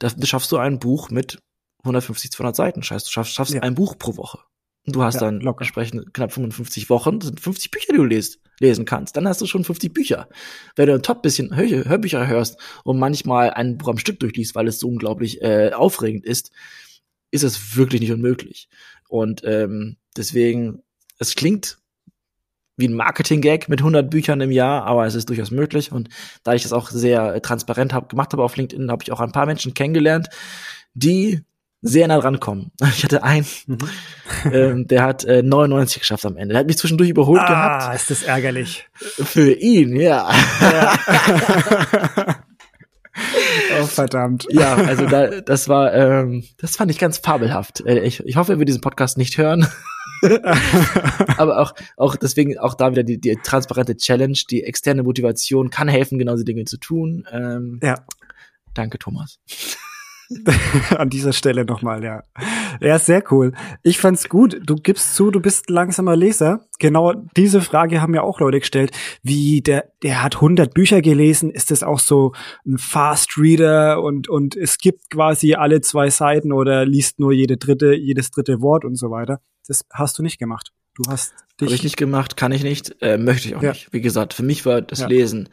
da 0.00 0.26
schaffst 0.26 0.50
du 0.50 0.56
ein 0.56 0.78
Buch 0.78 1.10
mit 1.10 1.38
150, 1.84 2.32
200 2.32 2.56
Seiten. 2.56 2.82
Scheiße, 2.82 3.06
du 3.06 3.10
schaffst, 3.12 3.34
schaffst 3.34 3.54
ja. 3.54 3.62
ein 3.62 3.74
Buch 3.74 3.96
pro 3.98 4.16
Woche. 4.16 4.38
Und 4.86 4.96
du 4.96 5.02
hast 5.02 5.16
ja, 5.16 5.20
dann 5.20 5.40
locker. 5.40 5.62
entsprechend 5.62 6.14
knapp 6.14 6.32
55 6.32 6.88
Wochen, 6.88 7.18
das 7.18 7.28
sind 7.28 7.40
50 7.40 7.70
Bücher, 7.70 7.92
die 7.92 7.98
du 7.98 8.04
lest, 8.04 8.40
lesen 8.60 8.86
kannst. 8.86 9.16
Dann 9.16 9.28
hast 9.28 9.40
du 9.40 9.46
schon 9.46 9.62
50 9.62 9.92
Bücher. 9.92 10.28
Wenn 10.74 10.86
du 10.86 10.94
ein 10.94 11.02
top 11.02 11.22
bisschen 11.22 11.54
Hör 11.54 11.66
Hörbücher 11.66 12.26
hörst 12.26 12.58
und 12.84 12.98
manchmal 12.98 13.50
ein 13.50 13.76
Buch 13.76 13.88
am 13.88 13.98
Stück 13.98 14.18
durchliest, 14.20 14.54
weil 14.54 14.68
es 14.68 14.80
so 14.80 14.88
unglaublich 14.88 15.42
äh, 15.42 15.72
aufregend 15.72 16.24
ist, 16.24 16.50
ist 17.30 17.44
es 17.44 17.76
wirklich 17.76 18.00
nicht 18.00 18.12
unmöglich. 18.12 18.68
Und 19.08 19.42
ähm, 19.44 19.98
deswegen, 20.16 20.82
es 21.18 21.34
klingt 21.34 21.78
wie 22.80 22.88
ein 22.88 22.94
Marketing-Gag 22.94 23.68
mit 23.68 23.80
100 23.80 24.10
Büchern 24.10 24.40
im 24.40 24.50
Jahr, 24.50 24.84
aber 24.84 25.06
es 25.06 25.14
ist 25.14 25.28
durchaus 25.28 25.50
möglich. 25.50 25.92
Und 25.92 26.08
da 26.42 26.54
ich 26.54 26.62
das 26.62 26.72
auch 26.72 26.90
sehr 26.90 27.40
transparent 27.42 27.92
hab, 27.92 28.08
gemacht 28.08 28.32
habe 28.32 28.42
auf 28.42 28.56
LinkedIn, 28.56 28.90
habe 28.90 29.02
ich 29.02 29.12
auch 29.12 29.20
ein 29.20 29.32
paar 29.32 29.46
Menschen 29.46 29.74
kennengelernt, 29.74 30.28
die 30.94 31.40
sehr 31.82 32.08
nah 32.08 32.18
dran 32.18 32.40
kommen. 32.40 32.72
Ich 32.96 33.04
hatte 33.04 33.22
einen, 33.22 33.46
mhm. 33.66 33.78
ähm, 34.52 34.86
der 34.86 35.02
hat 35.02 35.24
äh, 35.24 35.42
99 35.42 36.00
geschafft 36.00 36.26
am 36.26 36.36
Ende. 36.36 36.52
Der 36.52 36.60
hat 36.60 36.66
mich 36.66 36.78
zwischendurch 36.78 37.10
überholt 37.10 37.40
ah, 37.40 37.46
gehabt. 37.46 37.82
Ah, 37.84 37.92
ist 37.92 38.10
das 38.10 38.22
ärgerlich. 38.22 38.88
Für 38.94 39.52
ihn, 39.52 39.96
ja. 39.96 40.30
ja. 40.60 40.98
oh, 43.82 43.86
verdammt. 43.86 44.46
Ja, 44.50 44.74
also 44.74 45.06
da, 45.06 45.40
das 45.40 45.68
war, 45.68 45.92
ähm, 45.94 46.44
das 46.58 46.76
fand 46.76 46.90
ich 46.90 46.98
ganz 46.98 47.18
fabelhaft. 47.18 47.84
Äh, 47.86 48.00
ich, 48.00 48.20
ich 48.24 48.36
hoffe, 48.36 48.52
er 48.52 48.58
wird 48.58 48.68
diesen 48.68 48.80
Podcast 48.80 49.18
nicht 49.18 49.38
hören. 49.38 49.66
Aber 51.38 51.58
auch, 51.60 51.74
auch 51.96 52.16
deswegen 52.16 52.58
auch 52.58 52.74
da 52.74 52.90
wieder 52.90 53.02
die, 53.02 53.20
die 53.20 53.36
transparente 53.42 53.96
Challenge, 53.96 54.38
die 54.50 54.64
externe 54.64 55.02
Motivation 55.02 55.70
kann 55.70 55.88
helfen, 55.88 56.18
genau 56.18 56.32
diese 56.32 56.44
Dinge 56.44 56.64
zu 56.64 56.78
tun. 56.78 57.26
Ähm, 57.32 57.80
ja. 57.82 57.96
Danke, 58.74 58.98
Thomas. 58.98 59.38
An 60.96 61.10
dieser 61.10 61.32
Stelle 61.32 61.64
nochmal, 61.64 62.04
ja. 62.04 62.22
Ja, 62.80 62.98
sehr 62.98 63.22
cool. 63.32 63.52
Ich 63.82 63.98
fand's 63.98 64.28
gut. 64.28 64.60
Du 64.64 64.76
gibst 64.76 65.14
zu, 65.14 65.30
du 65.30 65.40
bist 65.40 65.68
langsamer 65.68 66.14
Leser. 66.14 66.66
Genau 66.78 67.14
diese 67.36 67.60
Frage 67.60 68.00
haben 68.00 68.14
ja 68.14 68.22
auch 68.22 68.40
Leute 68.40 68.60
gestellt. 68.60 68.92
Wie 69.22 69.60
der, 69.60 69.92
der 70.02 70.22
hat 70.22 70.36
100 70.36 70.72
Bücher 70.72 71.02
gelesen. 71.02 71.50
Ist 71.50 71.70
das 71.70 71.82
auch 71.82 71.98
so 71.98 72.32
ein 72.64 72.78
Fast 72.78 73.36
Reader 73.38 74.02
und, 74.02 74.28
und 74.28 74.56
es 74.56 74.78
gibt 74.78 75.10
quasi 75.10 75.54
alle 75.54 75.80
zwei 75.80 76.10
Seiten 76.10 76.52
oder 76.52 76.86
liest 76.86 77.18
nur 77.18 77.32
jede 77.32 77.56
dritte, 77.56 77.94
jedes 77.94 78.30
dritte 78.30 78.60
Wort 78.60 78.84
und 78.84 78.96
so 78.96 79.10
weiter? 79.10 79.40
Das 79.66 79.84
hast 79.92 80.18
du 80.18 80.22
nicht 80.22 80.38
gemacht. 80.38 80.72
Du 80.94 81.10
hast 81.10 81.32
dich. 81.60 81.66
Habe 81.66 81.74
ich 81.74 81.84
nicht 81.84 81.96
gemacht, 81.96 82.36
kann 82.36 82.52
ich 82.52 82.62
nicht, 82.62 82.96
äh, 83.00 83.18
möchte 83.18 83.48
ich 83.48 83.56
auch 83.56 83.62
ja. 83.62 83.70
nicht. 83.70 83.92
Wie 83.92 84.00
gesagt, 84.00 84.34
für 84.34 84.42
mich 84.42 84.64
war 84.64 84.80
das 84.80 85.00
ja. 85.00 85.08
Lesen 85.08 85.48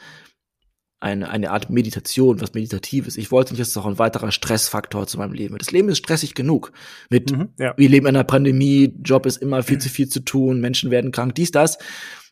eine, 1.00 1.30
eine 1.30 1.52
Art 1.52 1.70
Meditation, 1.70 2.42
was 2.42 2.54
Meditatives. 2.54 3.18
Ich 3.18 3.32
wollte 3.32 3.54
nicht, 3.54 3.62
dass 3.62 3.70
es 3.70 3.78
auch 3.78 3.86
ein 3.86 4.00
weiterer 4.00 4.32
Stressfaktor 4.32 5.06
zu 5.06 5.18
meinem 5.20 5.34
Leben 5.34 5.54
wird. 5.54 5.62
Das 5.62 5.72
Leben 5.72 5.90
ist 5.90 6.00
stressig 6.00 6.34
genug. 6.34 6.72
Mit, 7.10 7.32
mhm, 7.32 7.50
ja. 7.60 7.76
wir 7.78 7.90
leben 7.90 8.08
in 8.08 8.16
einer 8.16 8.24
Pandemie, 8.24 8.94
Job 9.04 9.26
ist 9.28 9.38
immer 9.38 9.62
viel 9.62 9.78
zu 9.78 9.90
viel 9.90 10.10
zu 10.10 10.22
tun, 10.22 10.60
Menschen 10.60 10.90
werden 10.90 11.12
krank, 11.12 11.36
dies, 11.36 11.52
das. 11.52 11.78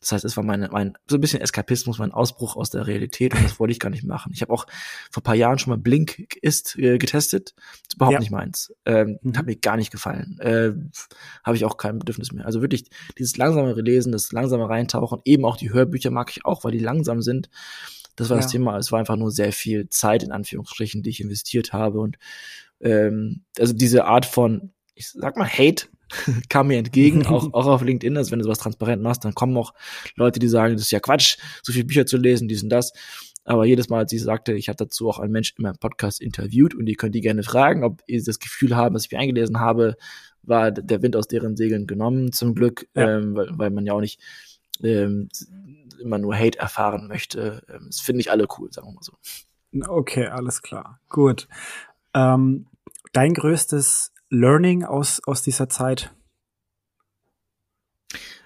Das 0.06 0.12
heißt, 0.12 0.25
es 0.25 0.38
war 0.38 0.43
mein, 0.43 0.67
mein 0.71 0.93
so 1.08 1.17
ein 1.17 1.21
bisschen 1.21 1.41
Eskapismus, 1.41 1.97
mein 1.97 2.12
Ausbruch 2.12 2.56
aus 2.56 2.69
der 2.69 2.86
Realität 2.86 3.34
und 3.34 3.43
das 3.43 3.60
wollte 3.60 3.71
ich 3.71 3.80
gar 3.80 3.89
nicht 3.89 4.04
machen. 4.04 4.32
Ich 4.34 4.41
habe 4.41 4.54
auch 4.54 4.67
vor 5.10 5.23
paar 5.23 5.34
Jahren 5.34 5.58
schon 5.58 5.71
mal 5.71 5.80
Blink 5.80 6.38
ist 6.41 6.78
äh, 6.78 6.99
getestet. 6.99 7.56
Das 7.56 7.88
ist 7.89 7.95
überhaupt 7.95 8.13
ja. 8.13 8.19
nicht 8.19 8.32
meins. 8.32 8.71
Ähm, 8.86 9.17
mhm. 9.23 9.36
Hat 9.36 9.47
mir 9.47 9.56
gar 9.56 9.78
nicht 9.78 9.91
gefallen. 9.91 10.38
Äh, 10.39 10.73
habe 11.43 11.58
ich 11.58 11.65
auch 11.65 11.78
kein 11.78 11.97
Bedürfnis 11.97 12.32
mehr. 12.32 12.45
Also 12.45 12.62
wirklich 12.62 12.89
dieses 13.17 13.38
langsamere 13.38 13.82
Lesen, 13.82 14.12
das 14.12 14.32
langsame 14.32 14.69
Reintauchen, 14.69 15.21
eben 15.25 15.43
auch 15.43 15.58
die 15.58 15.71
Hörbücher 15.71 16.12
mag 16.12 16.30
ich 16.30 16.45
auch, 16.45 16.63
weil 16.63 16.71
die 16.71 16.80
langsam 16.80 17.23
sind. 17.23 17.49
Das 18.15 18.30
war 18.30 18.38
ja. 18.38 18.43
das 18.43 18.51
Thema. 18.51 18.78
Es 18.78 18.91
war 18.91 18.99
einfach 18.99 19.17
nur 19.17 19.32
sehr 19.32 19.51
viel 19.51 19.89
Zeit 19.89 20.23
in 20.23 20.32
Anführungsstrichen, 20.32 21.04
die 21.04 21.10
ich 21.10 21.21
investiert 21.21 21.73
habe 21.73 21.99
und 21.99 22.17
ähm, 22.82 23.41
also 23.60 23.73
diese 23.73 24.06
Art 24.06 24.25
von, 24.25 24.71
ich 24.95 25.10
sag 25.10 25.38
mal 25.38 25.47
Hate 25.47 25.88
kam 26.49 26.67
mir 26.67 26.78
entgegen, 26.78 27.25
auch, 27.28 27.54
auch 27.54 27.67
auf 27.67 27.82
LinkedIn, 27.82 28.17
also 28.17 28.32
wenn 28.32 28.39
du 28.39 28.45
sowas 28.45 28.60
transparent 28.60 29.01
machst, 29.01 29.25
dann 29.25 29.34
kommen 29.34 29.58
auch 29.58 29.73
Leute, 30.15 30.39
die 30.39 30.47
sagen, 30.47 30.73
das 30.73 30.84
ist 30.84 30.91
ja 30.91 30.99
Quatsch, 30.99 31.38
so 31.63 31.73
viele 31.73 31.86
Bücher 31.86 32.06
zu 32.06 32.17
lesen, 32.17 32.47
dies 32.47 32.63
und 32.63 32.69
das. 32.69 32.93
Aber 33.47 33.65
jedes 33.65 33.89
Mal, 33.89 33.99
als 33.99 34.10
sie 34.10 34.17
sagte, 34.17 34.54
ich 34.54 34.69
habe 34.69 34.78
dazu 34.78 35.08
auch 35.08 35.19
einen 35.19 35.32
Mensch 35.32 35.54
in 35.58 35.63
meinem 35.63 35.78
Podcast 35.78 36.19
interviewt 36.19 36.73
und 36.73 36.88
ihr 36.88 36.95
könnt 36.95 37.13
die 37.13 37.21
gerne 37.21 37.43
fragen, 37.43 37.84
ob 37.84 38.01
ihr 38.08 38.23
das 38.23 38.39
Gefühl 38.39 38.75
haben, 38.75 38.93
dass 38.93 39.06
ich 39.06 39.12
mich 39.12 39.19
eingelesen 39.19 39.60
habe, 39.60 39.97
war 40.41 40.71
der 40.71 41.01
Wind 41.04 41.15
aus 41.15 41.28
deren 41.28 41.56
Segeln 41.56 41.86
genommen, 41.86 42.32
zum 42.32 42.56
Glück, 42.56 42.88
ja. 42.95 43.17
ähm, 43.17 43.36
weil, 43.36 43.49
weil 43.51 43.69
man 43.69 43.86
ja 43.86 43.93
auch 43.93 44.01
nicht 44.01 44.19
ähm, 44.84 45.30
immer 45.99 46.17
nur 46.17 46.36
Hate 46.36 46.60
erfahren 46.60 47.08
möchte. 47.08 47.63
Ähm, 47.69 47.86
das 47.88 47.99
finde 47.99 48.21
ich 48.21 48.31
alle 48.31 48.47
cool, 48.58 48.71
sagen 48.71 48.88
wir 48.88 48.93
mal 48.93 49.03
so. 49.03 49.13
Okay, 49.88 50.27
alles 50.27 50.62
klar. 50.62 50.99
Gut. 51.10 51.47
Ähm, 52.13 52.67
dein 53.13 53.34
größtes 53.34 54.13
Learning 54.29 54.84
aus, 54.84 55.21
aus 55.25 55.41
dieser 55.41 55.69
Zeit? 55.69 56.13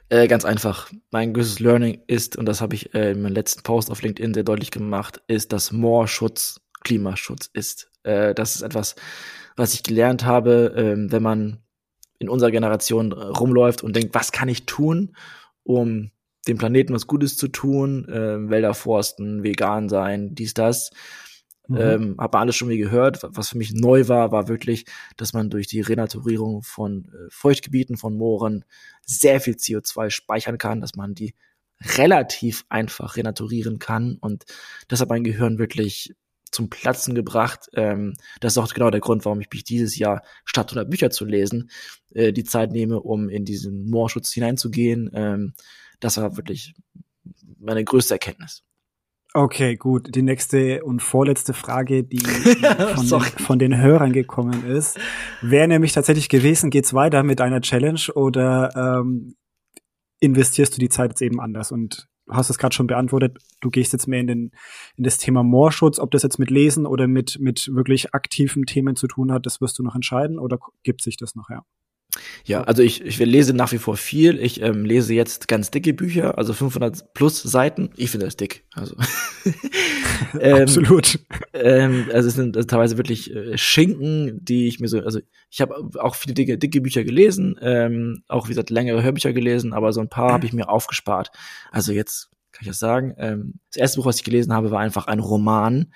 Äh, 0.09 0.27
ganz 0.27 0.43
einfach. 0.43 0.91
Mein 1.11 1.33
größtes 1.33 1.59
Learning 1.59 2.01
ist, 2.07 2.35
und 2.35 2.45
das 2.47 2.61
habe 2.61 2.73
ich 2.75 2.93
äh, 2.95 3.11
in 3.11 3.21
meinem 3.21 3.33
letzten 3.33 3.61
Post 3.61 3.91
auf 3.91 4.01
LinkedIn 4.01 4.33
sehr 4.33 4.43
deutlich 4.43 4.71
gemacht, 4.71 5.21
ist, 5.27 5.53
dass 5.53 5.71
Moorschutz 5.71 6.61
Klimaschutz 6.81 7.49
ist. 7.53 7.91
Äh, 8.03 8.33
das 8.33 8.55
ist 8.55 8.61
etwas, 8.61 8.95
was 9.55 9.73
ich 9.73 9.83
gelernt 9.83 10.25
habe, 10.25 10.73
äh, 10.75 11.11
wenn 11.11 11.23
man 11.23 11.59
in 12.17 12.29
unserer 12.29 12.51
Generation 12.51 13.11
rumläuft 13.11 13.83
und 13.83 13.95
denkt, 13.95 14.15
was 14.15 14.31
kann 14.31 14.49
ich 14.49 14.65
tun, 14.65 15.15
um 15.63 16.11
dem 16.49 16.57
Planeten 16.57 16.93
was 16.93 17.07
Gutes 17.07 17.37
zu 17.37 17.47
tun, 17.47 18.07
äh, 18.09 18.49
Wälder 18.49 18.73
forsten, 18.73 19.43
vegan 19.43 19.87
sein, 19.87 20.35
dies, 20.35 20.53
das. 20.53 20.91
Mhm. 21.67 21.77
Ähm, 21.77 22.15
habe 22.17 22.39
alles 22.39 22.55
schon 22.55 22.67
mal 22.67 22.77
gehört. 22.77 23.19
Was 23.21 23.49
für 23.49 23.57
mich 23.57 23.73
neu 23.73 24.07
war, 24.07 24.31
war 24.31 24.47
wirklich, 24.47 24.85
dass 25.17 25.33
man 25.33 25.51
durch 25.51 25.67
die 25.67 25.81
Renaturierung 25.81 26.63
von 26.63 27.05
äh, 27.05 27.27
Feuchtgebieten, 27.29 27.95
von 27.95 28.17
Mooren 28.17 28.65
sehr 29.05 29.39
viel 29.39 29.53
CO2 29.53 30.09
speichern 30.09 30.57
kann, 30.57 30.81
dass 30.81 30.95
man 30.95 31.13
die 31.13 31.35
relativ 31.81 32.65
einfach 32.67 33.15
renaturieren 33.15 33.79
kann 33.79 34.17
und 34.19 34.43
das 34.89 34.99
hat 34.99 35.09
mein 35.09 35.23
Gehirn 35.23 35.59
wirklich 35.59 36.13
zum 36.51 36.69
Platzen 36.69 37.15
gebracht. 37.15 37.69
Ähm, 37.73 38.15
das 38.39 38.53
ist 38.53 38.57
auch 38.57 38.73
genau 38.73 38.89
der 38.89 38.99
Grund, 38.99 39.23
warum 39.23 39.39
ich 39.39 39.49
mich 39.51 39.63
dieses 39.63 39.97
Jahr, 39.97 40.23
statt 40.45 40.71
100 40.71 40.89
Bücher 40.89 41.09
zu 41.11 41.25
lesen, 41.25 41.69
äh, 42.13 42.33
die 42.33 42.43
Zeit 42.43 42.71
nehme, 42.71 42.99
um 42.99 43.29
in 43.29 43.45
diesen 43.45 43.89
Moorschutz 43.89 44.31
hineinzugehen. 44.31 45.09
Ähm, 45.13 45.53
das 45.99 46.17
war 46.17 46.37
wirklich 46.37 46.73
meine 47.59 47.83
größte 47.83 48.15
Erkenntnis. 48.15 48.63
Okay, 49.33 49.75
gut. 49.75 50.15
Die 50.15 50.23
nächste 50.23 50.83
und 50.83 51.03
vorletzte 51.03 51.53
Frage, 51.53 52.03
die 52.03 52.19
von, 52.95 53.07
den, 53.07 53.21
von 53.21 53.59
den 53.59 53.77
Hörern 53.77 54.11
gekommen 54.11 54.65
ist, 54.65 54.99
wäre 55.41 55.67
nämlich 55.67 55.93
tatsächlich 55.93 56.29
gewesen, 56.29 56.71
geht's 56.71 56.95
weiter 56.95 57.21
mit 57.21 57.39
einer 57.39 57.61
Challenge 57.61 58.01
oder 58.15 58.71
ähm, 58.75 59.35
investierst 60.19 60.75
du 60.75 60.79
die 60.79 60.89
Zeit 60.89 61.11
jetzt 61.11 61.21
eben 61.21 61.39
anders? 61.39 61.71
Und 61.71 62.07
du 62.25 62.33
hast 62.33 62.49
es 62.49 62.57
gerade 62.57 62.73
schon 62.73 62.87
beantwortet, 62.87 63.37
du 63.61 63.69
gehst 63.69 63.93
jetzt 63.93 64.07
mehr 64.07 64.21
in, 64.21 64.27
den, 64.27 64.51
in 64.95 65.03
das 65.03 65.19
Thema 65.19 65.43
Moorschutz, 65.43 65.99
ob 65.99 66.09
das 66.09 66.23
jetzt 66.23 66.39
mit 66.39 66.49
Lesen 66.49 66.87
oder 66.87 67.07
mit, 67.07 67.37
mit 67.39 67.69
wirklich 67.71 68.15
aktiven 68.15 68.65
Themen 68.65 68.95
zu 68.95 69.07
tun 69.07 69.31
hat, 69.31 69.45
das 69.45 69.61
wirst 69.61 69.77
du 69.77 69.83
noch 69.83 69.93
entscheiden 69.93 70.39
oder 70.39 70.57
gibt 70.81 71.03
sich 71.03 71.17
das 71.17 71.35
noch, 71.35 71.49
ja? 71.51 71.63
Ja, 72.43 72.63
also 72.63 72.81
ich, 72.81 73.05
ich 73.05 73.19
lese 73.19 73.53
nach 73.53 73.71
wie 73.71 73.77
vor 73.77 73.95
viel. 73.95 74.39
Ich 74.39 74.61
ähm, 74.61 74.83
lese 74.83 75.13
jetzt 75.13 75.47
ganz 75.47 75.69
dicke 75.69 75.93
Bücher, 75.93 76.37
also 76.39 76.53
500 76.53 77.13
plus 77.13 77.43
Seiten. 77.43 77.91
Ich 77.97 78.09
finde 78.09 78.25
das 78.25 78.35
dick. 78.35 78.65
Also 78.73 78.95
ähm, 80.39 80.63
absolut. 80.63 81.19
Ähm, 81.53 82.07
also 82.11 82.27
es 82.27 82.33
sind 82.33 82.57
also 82.57 82.65
teilweise 82.65 82.97
wirklich 82.97 83.33
äh, 83.35 83.57
Schinken, 83.57 84.43
die 84.43 84.67
ich 84.67 84.79
mir 84.79 84.87
so, 84.87 84.99
also 85.01 85.19
ich 85.51 85.61
habe 85.61 85.75
auch 85.99 86.15
viele 86.15 86.33
dicke, 86.33 86.57
dicke 86.57 86.81
Bücher 86.81 87.03
gelesen, 87.03 87.59
ähm, 87.61 88.23
auch 88.27 88.47
wie 88.47 88.49
gesagt 88.49 88.71
längere 88.71 89.03
Hörbücher 89.03 89.33
gelesen, 89.33 89.73
aber 89.73 89.93
so 89.93 90.01
ein 90.01 90.09
paar 90.09 90.33
habe 90.33 90.47
ich 90.47 90.53
mir 90.53 90.69
aufgespart. 90.69 91.29
Also 91.71 91.91
jetzt 91.91 92.31
kann 92.51 92.61
ich 92.61 92.69
das 92.69 92.79
sagen. 92.79 93.13
Ähm, 93.17 93.59
das 93.69 93.77
erste 93.77 93.97
Buch, 93.99 94.07
was 94.07 94.17
ich 94.17 94.23
gelesen 94.23 94.53
habe, 94.53 94.71
war 94.71 94.79
einfach 94.79 95.05
ein 95.05 95.19
Roman. 95.19 95.93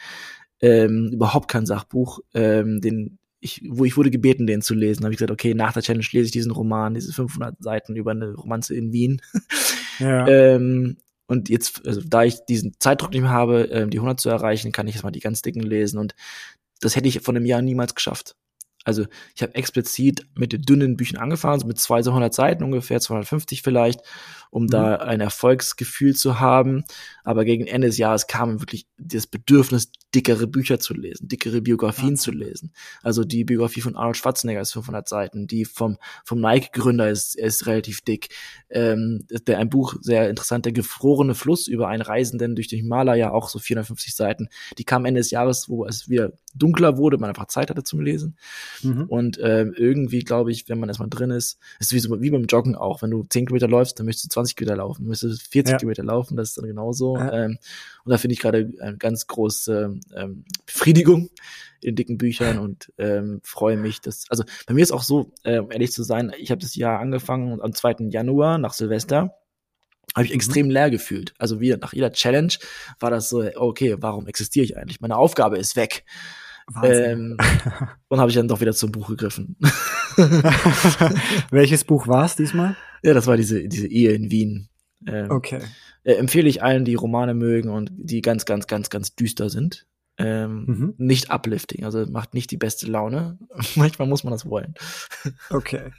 Ähm, 0.62 1.10
überhaupt 1.12 1.50
kein 1.50 1.66
Sachbuch, 1.66 2.20
ähm, 2.34 2.80
den 2.80 3.18
ich, 3.44 3.62
wo 3.68 3.84
ich 3.84 3.98
wurde 3.98 4.10
gebeten, 4.10 4.48
den 4.48 4.62
zu 4.62 4.74
lesen. 4.74 5.04
habe 5.04 5.14
ich 5.14 5.18
gesagt, 5.18 5.32
okay, 5.32 5.54
nach 5.54 5.74
der 5.74 5.82
Challenge 5.82 6.06
lese 6.12 6.28
ich 6.28 6.32
diesen 6.32 6.52
Roman, 6.52 6.94
diese 6.94 7.12
500 7.12 7.62
Seiten 7.62 7.96
über 7.96 8.12
eine 8.12 8.34
Romanze 8.34 8.74
in 8.74 8.94
Wien. 8.94 9.22
Ja. 10.00 10.28
ähm, 10.28 10.98
und 11.28 11.50
jetzt, 11.50 11.86
also, 11.86 12.02
da 12.02 12.24
ich 12.24 12.46
diesen 12.46 12.74
Zeitdruck 12.80 13.12
nicht 13.12 13.22
mehr 13.22 13.32
habe, 13.32 13.64
ähm, 13.72 13.90
die 13.90 13.98
100 13.98 14.20
zu 14.20 14.30
erreichen, 14.30 14.72
kann 14.72 14.88
ich 14.88 14.96
jetzt 14.96 15.04
mal 15.04 15.12
die 15.12 15.20
ganz 15.20 15.42
dicken 15.42 15.62
lesen. 15.62 15.98
Und 15.98 16.16
das 16.80 16.96
hätte 16.96 17.08
ich 17.08 17.20
von 17.22 17.36
einem 17.36 17.46
Jahr 17.46 17.62
niemals 17.62 17.96
geschafft. 17.96 18.36
Also 18.84 19.06
ich 19.36 19.42
habe 19.42 19.56
explizit 19.56 20.26
mit 20.36 20.54
den 20.54 20.62
dünnen 20.62 20.98
Büchern 20.98 21.20
angefangen, 21.20 21.60
so 21.60 21.68
mit 21.68 21.80
200 21.80 22.34
Seiten 22.34 22.64
ungefähr, 22.64 23.00
250 23.00 23.62
vielleicht, 23.62 24.02
um 24.50 24.64
mhm. 24.64 24.68
da 24.68 24.96
ein 24.98 25.22
Erfolgsgefühl 25.22 26.16
zu 26.16 26.40
haben. 26.40 26.84
Aber 27.24 27.46
gegen 27.46 27.66
Ende 27.66 27.88
des 27.88 27.98
Jahres 27.98 28.28
kam 28.28 28.60
wirklich 28.62 28.88
das 28.98 29.28
Bedürfnis, 29.28 29.92
dickere 30.14 30.48
Bücher 30.48 30.80
zu 30.80 30.94
lesen, 30.94 31.28
dickere 31.28 31.62
Biografien 31.62 32.12
ja. 32.12 32.16
zu 32.16 32.32
lesen. 32.32 32.74
Also 33.02 33.24
die 33.24 33.46
Biografie 33.46 33.82
von 33.82 33.96
Arnold 33.96 34.18
Schwarzenegger 34.18 34.62
ist 34.62 34.74
500 34.74 35.08
Seiten, 35.08 35.48
die 35.48 35.66
vom, 35.66 35.98
vom 36.24 36.40
Nike-Gründer 36.40 37.10
ist, 37.10 37.36
ist 37.36 37.66
relativ 37.66 38.02
dick. 38.02 38.30
Ähm, 38.70 39.26
der, 39.48 39.60
ein 39.60 39.70
Buch, 39.70 39.96
sehr 40.02 40.30
interessant, 40.30 40.66
der 40.66 40.74
gefrorene 40.74 41.36
Fluss 41.36 41.68
über 41.68 41.88
einen 41.88 42.02
Reisenden 42.02 42.56
durch 42.56 42.68
den 42.68 42.80
Himalaya, 42.80 43.32
auch 43.32 43.50
so 43.50 43.60
450 43.60 44.16
Seiten. 44.16 44.50
Die 44.78 44.84
kam 44.84 45.06
Ende 45.06 45.22
des 45.22 45.32
Jahres, 45.32 45.70
wo 45.70 45.86
es 45.86 46.10
wieder 46.10 46.34
dunkler 46.54 46.98
wurde, 46.98 47.18
man 47.18 47.30
einfach 47.30 47.48
Zeit 47.48 47.70
hatte 47.70 47.84
zum 47.84 48.02
Lesen. 48.02 48.38
Mhm. 48.82 49.06
Und 49.08 49.40
ähm, 49.42 49.74
irgendwie, 49.76 50.20
glaube 50.20 50.52
ich, 50.52 50.70
wenn 50.70 50.80
man 50.80 50.90
erstmal 50.90 51.10
drin 51.10 51.32
ist, 51.32 51.60
ist 51.80 51.94
wie, 51.94 52.00
so, 52.00 52.22
wie 52.22 52.32
beim 52.32 52.46
Joggen 52.46 52.76
auch. 52.76 53.02
Wenn 53.02 53.12
du 53.12 53.24
10 53.24 53.46
Kilometer 53.46 53.68
läufst, 53.68 54.00
dann 54.00 54.06
möchtest 54.06 54.26
du 54.26 54.30
20 54.30 54.56
Kilometer 54.56 54.78
laufen, 54.78 55.08
müsstest 55.08 55.48
40 55.48 55.72
ja. 55.72 55.78
Kilometer 55.78 56.04
laufen, 56.04 56.38
das 56.38 56.50
ist 56.50 56.58
dann 56.58 56.66
genauso. 56.66 57.18
Ja. 57.18 57.46
Ähm, 57.46 57.58
und 58.06 58.12
da 58.12 58.18
finde 58.18 58.34
ich 58.34 58.40
gerade 58.40 58.72
eine 58.80 58.98
ganz 58.98 59.28
große 59.28 60.00
ähm, 60.16 60.46
Befriedigung 60.66 61.30
in 61.82 61.96
dicken 61.96 62.18
Büchern 62.18 62.60
und 62.60 62.92
ähm, 62.98 63.42
freue 63.44 63.78
mich, 63.78 64.02
dass, 64.02 64.26
also 64.30 64.44
bei 64.68 64.74
mir 64.74 64.82
ist 64.82 64.92
auch 64.92 65.04
so, 65.04 65.32
ähm, 65.44 65.68
ehrlich 65.70 65.92
zu 65.92 66.04
sein, 66.04 66.32
ich 66.38 66.52
habe 66.52 66.62
das 66.62 66.76
Jahr 66.76 67.00
angefangen 67.00 67.52
und 67.52 67.62
am 67.62 67.74
2. 67.74 68.10
Januar 68.10 68.58
nach 68.58 68.74
Silvester 68.74 69.36
habe 70.16 70.26
ich 70.26 70.32
mhm. 70.32 70.36
extrem 70.36 70.70
leer 70.70 70.90
gefühlt. 70.90 71.34
Also 71.38 71.60
wie 71.60 71.76
nach 71.76 71.94
jeder 71.94 72.12
Challenge 72.12 72.54
war 73.00 73.10
das 73.10 73.30
so, 73.30 73.44
okay, 73.56 73.96
warum 74.00 74.28
existiere 74.28 74.66
ich 74.66 74.78
eigentlich? 74.78 75.02
Meine 75.02 75.18
Aufgabe 75.18 75.58
ist 75.58 75.76
weg. 75.76 76.06
Ähm, 76.84 77.38
und 78.08 78.20
habe 78.20 78.30
ich 78.30 78.36
dann 78.36 78.48
doch 78.48 78.62
wieder 78.62 78.74
zum 78.74 78.92
Buch 78.92 79.10
gegriffen. 79.10 79.58
Welches 81.52 81.84
Buch 81.84 82.08
war 82.08 82.26
es 82.26 82.36
diesmal? 82.36 82.76
Ja, 83.02 83.14
das 83.14 83.28
war 83.28 83.38
diese, 83.38 83.68
diese 83.68 83.88
Ehe 83.88 84.12
in 84.12 84.32
Wien. 84.32 84.70
Ähm, 85.08 85.30
okay. 85.30 85.60
Äh, 86.04 86.14
empfehle 86.14 86.48
ich 86.48 86.64
allen, 86.64 86.86
die 86.86 86.96
Romane 86.96 87.34
mögen 87.34 87.70
und 87.70 87.92
die 87.94 88.22
ganz, 88.22 88.46
ganz, 88.46 88.68
ganz, 88.68 88.90
ganz 88.90 89.16
düster 89.16 89.50
sind. 89.50 89.86
Ähm, 90.18 90.66
mhm. 90.66 90.94
Nicht 90.98 91.32
uplifting, 91.32 91.86
also 91.86 92.06
macht 92.06 92.34
nicht 92.34 92.52
die 92.52 92.58
beste 92.58 92.88
Laune. 92.88 93.38
Manchmal 93.76 94.08
muss 94.08 94.24
man 94.24 94.32
das 94.32 94.46
wollen. 94.46 94.76
Okay. 95.50 95.92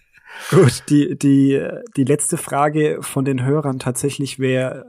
Gut, 0.51 0.85
die, 0.89 1.17
die, 1.17 1.63
die 1.97 2.05
letzte 2.05 2.37
Frage 2.37 2.99
von 3.03 3.25
den 3.25 3.45
Hörern 3.45 3.79
tatsächlich 3.79 4.39
wäre 4.39 4.85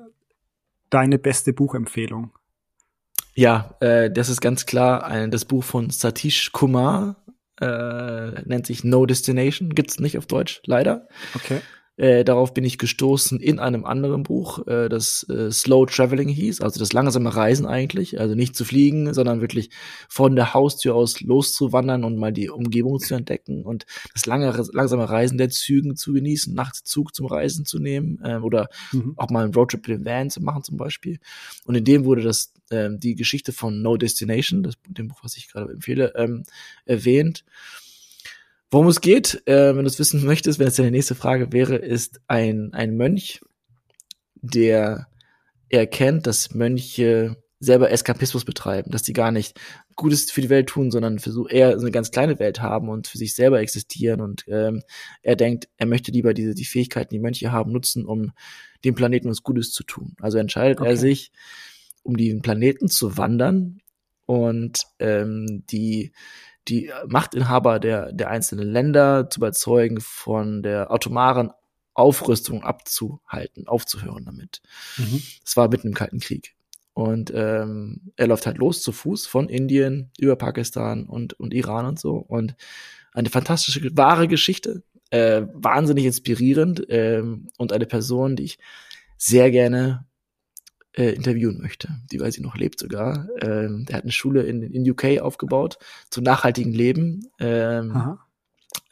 deine 0.89 1.19
beste 1.19 1.53
Buchempfehlung. 1.53 2.31
Ja, 3.35 3.75
äh, 3.81 4.09
das 4.09 4.29
ist 4.29 4.41
ganz 4.41 4.65
klar 4.65 5.05
ein, 5.05 5.29
das 5.29 5.45
Buch 5.45 5.63
von 5.63 5.89
Satish 5.89 6.51
Kumar, 6.53 7.17
äh, 7.59 8.41
nennt 8.45 8.65
sich 8.65 8.83
No 8.83 9.05
Destination, 9.05 9.75
gibt's 9.75 9.99
nicht 9.99 10.17
auf 10.17 10.25
Deutsch, 10.25 10.61
leider. 10.65 11.07
Okay. 11.35 11.59
Äh, 11.97 12.25
darauf 12.25 12.53
bin 12.53 12.65
ich 12.65 12.77
gestoßen 12.77 13.39
in 13.39 13.57
einem 13.57 13.85
anderen 13.85 14.23
Buch, 14.23 14.67
äh, 14.67 14.89
das 14.89 15.25
äh, 15.29 15.49
Slow 15.49 15.85
Traveling 15.85 16.27
hieß, 16.27 16.59
also 16.59 16.77
das 16.77 16.91
langsame 16.91 17.33
Reisen 17.33 17.65
eigentlich, 17.65 18.19
also 18.19 18.35
nicht 18.35 18.53
zu 18.53 18.65
fliegen, 18.65 19.13
sondern 19.13 19.39
wirklich 19.39 19.69
von 20.09 20.35
der 20.35 20.53
Haustür 20.53 20.93
aus 20.93 21.21
loszuwandern 21.21 22.03
und 22.03 22.17
mal 22.17 22.33
die 22.33 22.49
Umgebung 22.49 22.99
zu 22.99 23.15
entdecken 23.15 23.63
und 23.63 23.85
das 24.13 24.25
lange, 24.25 24.53
langsame 24.73 25.09
Reisen 25.09 25.37
der 25.37 25.49
Zügen 25.49 25.95
zu 25.95 26.11
genießen, 26.11 26.53
nachts 26.53 26.83
Zug 26.83 27.15
zum 27.15 27.27
Reisen 27.27 27.63
zu 27.63 27.79
nehmen 27.79 28.19
äh, 28.25 28.37
oder 28.39 28.67
mhm. 28.91 29.13
auch 29.15 29.29
mal 29.29 29.45
einen 29.45 29.53
Roadtrip 29.53 29.87
in 29.87 30.03
den 30.03 30.05
Van 30.05 30.29
zu 30.29 30.43
machen 30.43 30.63
zum 30.63 30.75
Beispiel. 30.75 31.19
Und 31.65 31.75
in 31.75 31.85
dem 31.85 32.03
wurde 32.03 32.23
das 32.23 32.51
äh, 32.69 32.89
die 32.91 33.15
Geschichte 33.15 33.53
von 33.53 33.81
No 33.81 33.97
Destination, 33.97 34.63
das 34.63 34.75
dem 34.87 35.07
Buch, 35.07 35.23
was 35.23 35.37
ich 35.37 35.49
gerade 35.49 35.73
empfehle, 35.73 36.13
ähm, 36.15 36.43
erwähnt. 36.85 37.43
Worum 38.71 38.87
es 38.87 39.01
geht, 39.01 39.43
äh, 39.45 39.75
wenn 39.75 39.83
du 39.83 39.89
es 39.89 39.99
wissen 39.99 40.25
möchtest, 40.25 40.59
wenn 40.59 40.67
es 40.67 40.75
deine 40.75 40.91
nächste 40.91 41.15
Frage 41.15 41.53
wäre, 41.53 41.75
ist 41.75 42.19
ein, 42.27 42.73
ein 42.73 42.97
Mönch, 42.97 43.41
der 44.35 45.07
erkennt, 45.69 46.27
dass 46.27 46.53
Mönche 46.53 47.37
selber 47.59 47.89
Eskapismus 47.89 48.45
betreiben, 48.45 48.91
dass 48.91 49.03
die 49.03 49.13
gar 49.13 49.31
nicht 49.31 49.59
Gutes 49.95 50.29
für 50.29 50.41
die 50.41 50.49
Welt 50.49 50.67
tun, 50.67 50.91
sondern 50.91 51.19
für 51.19 51.31
so 51.31 51.47
eher 51.47 51.79
so 51.79 51.85
eine 51.85 51.91
ganz 51.91 52.11
kleine 52.11 52.37
Welt 52.39 52.61
haben 52.61 52.89
und 52.89 53.07
für 53.07 53.17
sich 53.17 53.33
selber 53.33 53.59
existieren. 53.61 54.21
Und 54.21 54.43
ähm, 54.47 54.83
er 55.21 55.35
denkt, 55.35 55.69
er 55.77 55.85
möchte 55.85 56.11
lieber 56.11 56.33
diese 56.33 56.53
die 56.53 56.65
Fähigkeiten, 56.65 57.13
die 57.13 57.19
Mönche 57.19 57.51
haben, 57.51 57.71
nutzen, 57.71 58.05
um 58.05 58.33
dem 58.83 58.95
Planeten 58.95 59.29
was 59.29 59.43
Gutes 59.43 59.71
zu 59.71 59.83
tun. 59.83 60.15
Also 60.19 60.37
entscheidet 60.37 60.79
okay. 60.79 60.89
er 60.89 60.97
sich, 60.97 61.31
um 62.05 62.15
den 62.15 62.41
Planeten 62.41 62.87
zu 62.87 63.17
wandern 63.17 63.81
und 64.25 64.83
ähm, 64.99 65.63
die 65.69 66.13
die 66.67 66.91
Machtinhaber 67.07 67.79
der, 67.79 68.11
der 68.11 68.29
einzelnen 68.29 68.67
Länder 68.67 69.29
zu 69.29 69.39
überzeugen, 69.39 70.01
von 70.01 70.63
der 70.63 70.89
atomaren 70.89 71.51
Aufrüstung 71.93 72.63
abzuhalten, 72.63 73.67
aufzuhören 73.67 74.25
damit. 74.25 74.61
Mhm. 74.97 75.21
Das 75.43 75.55
war 75.57 75.69
mitten 75.69 75.89
im 75.89 75.93
Kalten 75.93 76.19
Krieg. 76.19 76.55
Und 76.93 77.31
ähm, 77.35 78.11
er 78.15 78.27
läuft 78.27 78.45
halt 78.45 78.57
los 78.57 78.81
zu 78.81 78.91
Fuß 78.91 79.27
von 79.27 79.49
Indien 79.49 80.11
über 80.17 80.35
Pakistan 80.37 81.05
und, 81.05 81.33
und 81.33 81.53
Iran 81.53 81.85
und 81.85 81.99
so. 81.99 82.15
Und 82.15 82.55
eine 83.11 83.29
fantastische, 83.29 83.95
wahre 83.95 84.27
Geschichte, 84.27 84.81
äh, 85.09 85.43
wahnsinnig 85.53 86.05
inspirierend 86.05 86.85
ähm, 86.89 87.49
und 87.57 87.73
eine 87.73 87.85
Person, 87.85 88.35
die 88.35 88.43
ich 88.43 88.59
sehr 89.17 89.51
gerne 89.51 90.05
äh, 90.95 91.11
interviewen 91.11 91.61
möchte. 91.61 91.89
Die 92.11 92.19
weiß 92.19 92.37
ich 92.37 92.43
noch 92.43 92.55
lebt 92.55 92.79
sogar. 92.79 93.27
Ähm, 93.41 93.85
der 93.85 93.97
hat 93.97 94.03
eine 94.03 94.11
Schule 94.11 94.43
in, 94.43 94.63
in 94.63 94.89
UK 94.89 95.21
aufgebaut 95.21 95.77
zum 96.09 96.23
nachhaltigen 96.23 96.73
Leben. 96.73 97.27
Ähm, 97.39 97.91
Aha 97.91 98.25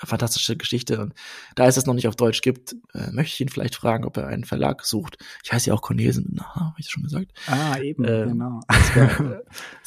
fantastische 0.06 0.58
Geschichte. 0.58 1.00
Und 1.00 1.14
da 1.56 1.68
es 1.68 1.76
das 1.76 1.86
noch 1.86 1.94
nicht 1.94 2.08
auf 2.08 2.16
Deutsch 2.16 2.42
gibt, 2.42 2.76
äh, 2.94 3.12
möchte 3.12 3.34
ich 3.34 3.42
ihn 3.42 3.50
vielleicht 3.50 3.76
fragen, 3.76 4.06
ob 4.06 4.18
er 4.18 4.28
einen 4.28 4.44
Verlag 4.44 4.86
sucht. 4.86 5.18
Ich 5.44 5.52
heiße 5.52 5.70
ja 5.70 5.74
auch 5.74 5.82
Cornelsen, 5.82 6.32
na, 6.34 6.56
habe 6.56 6.76
ich 6.78 6.90
schon 6.90 7.04
gesagt. 7.04 7.32
Ah, 7.48 7.78
eben, 7.80 8.04
ähm, 8.06 8.30
genau. 8.30 8.60
Das 8.70 8.96
wäre 8.96 9.44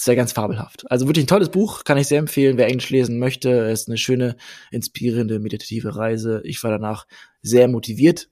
wär 0.07 0.16
ganz 0.16 0.33
fabelhaft. 0.33 0.90
Also 0.90 1.07
wirklich 1.07 1.24
ein 1.24 1.29
tolles 1.29 1.50
Buch, 1.50 1.85
kann 1.85 1.98
ich 1.98 2.07
sehr 2.07 2.18
empfehlen, 2.18 2.57
wer 2.57 2.66
Englisch 2.66 2.90
lesen 2.90 3.18
möchte. 3.18 3.50
Es 3.68 3.83
ist 3.83 3.88
eine 3.88 3.98
schöne, 3.98 4.37
inspirierende, 4.70 5.38
meditative 5.38 5.96
Reise. 5.96 6.40
Ich 6.44 6.62
war 6.62 6.70
danach 6.70 7.07
sehr 7.42 7.68
motiviert, 7.68 8.29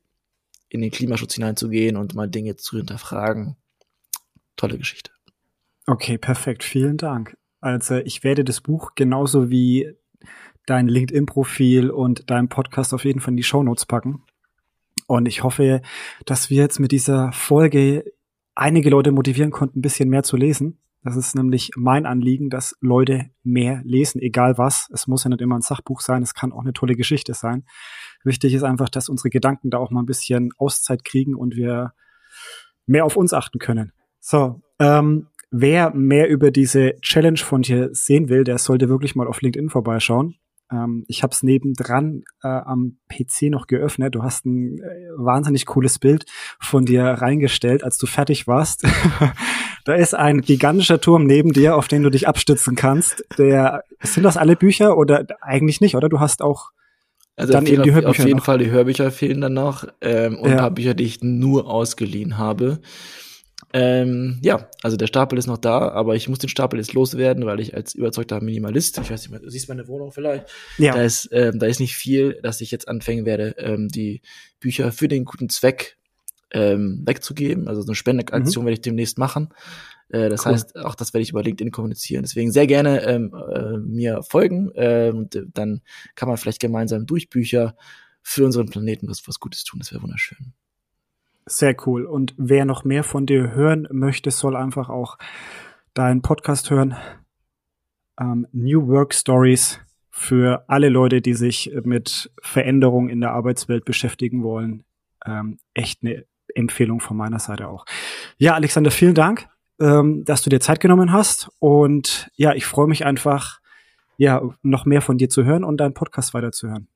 in 0.68 0.80
den 0.80 0.90
Klimaschutz 0.90 1.34
hineinzugehen 1.34 1.96
und 1.96 2.14
mal 2.14 2.28
Dinge 2.28 2.56
zu 2.56 2.76
hinterfragen. 2.76 3.56
Tolle 4.56 4.78
Geschichte. 4.78 5.10
Okay, 5.86 6.18
perfekt. 6.18 6.62
Vielen 6.62 6.96
Dank. 6.96 7.36
Also 7.60 7.96
ich 7.96 8.24
werde 8.24 8.44
das 8.44 8.60
Buch 8.60 8.92
genauso 8.94 9.50
wie 9.50 9.94
dein 10.66 10.88
LinkedIn-Profil 10.88 11.90
und 11.90 12.30
dein 12.30 12.48
Podcast 12.48 12.94
auf 12.94 13.04
jeden 13.04 13.20
Fall 13.20 13.32
in 13.32 13.36
die 13.36 13.42
Show 13.42 13.62
Notes 13.62 13.86
packen. 13.86 14.22
Und 15.06 15.26
ich 15.26 15.42
hoffe, 15.42 15.82
dass 16.24 16.48
wir 16.48 16.58
jetzt 16.58 16.80
mit 16.80 16.92
dieser 16.92 17.32
Folge 17.32 18.04
einige 18.54 18.90
Leute 18.90 19.12
motivieren 19.12 19.50
konnten, 19.50 19.80
ein 19.80 19.82
bisschen 19.82 20.08
mehr 20.08 20.22
zu 20.22 20.36
lesen. 20.36 20.78
Das 21.02 21.16
ist 21.16 21.34
nämlich 21.34 21.72
mein 21.76 22.06
Anliegen, 22.06 22.48
dass 22.48 22.78
Leute 22.80 23.30
mehr 23.42 23.82
lesen, 23.84 24.22
egal 24.22 24.56
was. 24.56 24.88
Es 24.90 25.06
muss 25.06 25.24
ja 25.24 25.30
nicht 25.30 25.42
immer 25.42 25.56
ein 25.56 25.60
Sachbuch 25.60 26.00
sein, 26.00 26.22
es 26.22 26.32
kann 26.32 26.52
auch 26.52 26.62
eine 26.62 26.72
tolle 26.72 26.94
Geschichte 26.94 27.34
sein. 27.34 27.66
Wichtig 28.22 28.54
ist 28.54 28.62
einfach, 28.62 28.88
dass 28.88 29.10
unsere 29.10 29.28
Gedanken 29.28 29.68
da 29.68 29.76
auch 29.76 29.90
mal 29.90 30.00
ein 30.00 30.06
bisschen 30.06 30.50
Auszeit 30.56 31.04
kriegen 31.04 31.34
und 31.34 31.56
wir 31.56 31.92
mehr 32.86 33.04
auf 33.04 33.16
uns 33.16 33.34
achten 33.34 33.58
können. 33.58 33.92
So, 34.26 34.62
ähm, 34.78 35.26
wer 35.50 35.94
mehr 35.94 36.30
über 36.30 36.50
diese 36.50 36.94
Challenge 37.02 37.36
von 37.36 37.60
dir 37.60 37.90
sehen 37.92 38.30
will, 38.30 38.42
der 38.42 38.56
sollte 38.56 38.88
wirklich 38.88 39.14
mal 39.14 39.28
auf 39.28 39.42
LinkedIn 39.42 39.68
vorbeischauen. 39.68 40.36
Ähm, 40.72 41.04
ich 41.08 41.22
habe 41.22 41.32
es 41.32 41.42
nebendran 41.42 42.24
äh, 42.42 42.48
am 42.48 42.96
PC 43.10 43.50
noch 43.50 43.66
geöffnet. 43.66 44.14
Du 44.14 44.22
hast 44.22 44.46
ein 44.46 44.78
äh, 44.78 45.10
wahnsinnig 45.18 45.66
cooles 45.66 45.98
Bild 45.98 46.24
von 46.58 46.86
dir 46.86 47.04
reingestellt, 47.04 47.84
als 47.84 47.98
du 47.98 48.06
fertig 48.06 48.46
warst. 48.46 48.86
da 49.84 49.92
ist 49.92 50.14
ein 50.14 50.40
gigantischer 50.40 51.02
Turm 51.02 51.26
neben 51.26 51.52
dir, 51.52 51.76
auf 51.76 51.86
den 51.86 52.02
du 52.02 52.08
dich 52.08 52.26
abstützen 52.26 52.76
kannst. 52.76 53.26
Der 53.36 53.82
sind 54.00 54.22
das 54.22 54.38
alle 54.38 54.56
Bücher 54.56 54.96
oder 54.96 55.26
eigentlich 55.42 55.82
nicht, 55.82 55.96
oder? 55.96 56.08
Du 56.08 56.18
hast 56.18 56.40
auch 56.40 56.70
also 57.36 57.52
dann 57.52 57.66
eben 57.66 57.82
die 57.82 57.92
Hörbücher 57.92 58.08
auf 58.08 58.18
jeden 58.20 58.38
noch. 58.38 58.44
Fall 58.46 58.56
die 58.56 58.70
Hörbücher 58.70 59.10
fehlen 59.10 59.42
dann 59.42 59.52
noch 59.52 59.86
ähm, 60.00 60.38
und 60.38 60.48
ja. 60.48 60.52
ein 60.52 60.60
paar 60.60 60.70
Bücher, 60.70 60.94
die 60.94 61.04
ich 61.04 61.22
nur 61.22 61.68
ausgeliehen 61.68 62.38
habe. 62.38 62.80
Ähm, 63.76 64.38
ja, 64.40 64.70
also 64.84 64.96
der 64.96 65.08
Stapel 65.08 65.36
ist 65.36 65.48
noch 65.48 65.58
da, 65.58 65.88
aber 65.88 66.14
ich 66.14 66.28
muss 66.28 66.38
den 66.38 66.48
Stapel 66.48 66.78
jetzt 66.78 66.92
loswerden, 66.92 67.44
weil 67.44 67.58
ich 67.58 67.74
als 67.74 67.92
überzeugter 67.96 68.40
Minimalist, 68.40 68.98
ich 68.98 69.10
weiß 69.10 69.28
nicht, 69.28 69.44
du 69.44 69.50
siehst 69.50 69.68
meine 69.68 69.88
Wohnung 69.88 70.12
vielleicht, 70.12 70.46
ja. 70.78 70.94
da 70.94 71.02
ist, 71.02 71.28
ähm, 71.32 71.58
da 71.58 71.66
ist 71.66 71.80
nicht 71.80 71.96
viel, 71.96 72.38
dass 72.40 72.60
ich 72.60 72.70
jetzt 72.70 72.86
anfangen 72.86 73.26
werde, 73.26 73.56
ähm, 73.58 73.88
die 73.88 74.22
Bücher 74.60 74.92
für 74.92 75.08
den 75.08 75.24
guten 75.24 75.48
Zweck 75.48 75.98
ähm, 76.52 77.02
wegzugeben. 77.04 77.66
Also 77.66 77.82
so 77.82 77.88
eine 77.88 77.96
Spendeaktion 77.96 78.62
mhm. 78.62 78.66
werde 78.66 78.74
ich 78.74 78.80
demnächst 78.82 79.18
machen. 79.18 79.48
Äh, 80.08 80.28
das 80.28 80.46
cool. 80.46 80.52
heißt, 80.52 80.76
auch 80.76 80.94
das 80.94 81.12
werde 81.12 81.22
ich 81.22 81.30
über 81.30 81.42
LinkedIn 81.42 81.72
kommunizieren. 81.72 82.22
Deswegen 82.22 82.52
sehr 82.52 82.68
gerne 82.68 83.02
ähm, 83.02 83.34
äh, 83.34 83.78
mir 83.78 84.22
folgen. 84.22 84.70
Äh, 84.76 85.10
und 85.12 85.36
dann 85.52 85.80
kann 86.14 86.28
man 86.28 86.38
vielleicht 86.38 86.60
gemeinsam 86.60 87.06
durch 87.06 87.28
Bücher 87.28 87.76
für 88.22 88.44
unseren 88.44 88.68
Planeten 88.68 89.08
was, 89.08 89.26
was 89.26 89.40
Gutes 89.40 89.64
tun. 89.64 89.80
Das 89.80 89.90
wäre 89.90 90.02
wunderschön. 90.02 90.54
Sehr 91.46 91.76
cool. 91.86 92.06
Und 92.06 92.34
wer 92.38 92.64
noch 92.64 92.84
mehr 92.84 93.04
von 93.04 93.26
dir 93.26 93.52
hören 93.52 93.86
möchte, 93.90 94.30
soll 94.30 94.56
einfach 94.56 94.88
auch 94.88 95.18
deinen 95.92 96.22
Podcast 96.22 96.70
hören. 96.70 96.96
Ähm, 98.18 98.46
New 98.52 98.86
Work 98.88 99.14
Stories 99.14 99.80
für 100.10 100.64
alle 100.68 100.88
Leute, 100.88 101.20
die 101.20 101.34
sich 101.34 101.72
mit 101.82 102.30
Veränderung 102.40 103.08
in 103.08 103.20
der 103.20 103.32
Arbeitswelt 103.32 103.84
beschäftigen 103.84 104.42
wollen. 104.42 104.84
Ähm, 105.26 105.58
echt 105.74 106.00
eine 106.02 106.24
Empfehlung 106.54 107.00
von 107.00 107.16
meiner 107.16 107.38
Seite 107.38 107.68
auch. 107.68 107.84
Ja, 108.38 108.54
Alexander, 108.54 108.90
vielen 108.90 109.14
Dank, 109.14 109.48
ähm, 109.80 110.24
dass 110.24 110.42
du 110.42 110.50
dir 110.50 110.60
Zeit 110.60 110.80
genommen 110.80 111.12
hast. 111.12 111.50
Und 111.58 112.30
ja, 112.36 112.54
ich 112.54 112.64
freue 112.64 112.86
mich 112.86 113.04
einfach, 113.04 113.60
ja, 114.16 114.40
noch 114.62 114.86
mehr 114.86 115.02
von 115.02 115.18
dir 115.18 115.28
zu 115.28 115.44
hören 115.44 115.64
und 115.64 115.78
deinen 115.78 115.94
Podcast 115.94 116.32
weiterzuhören. 116.32 116.88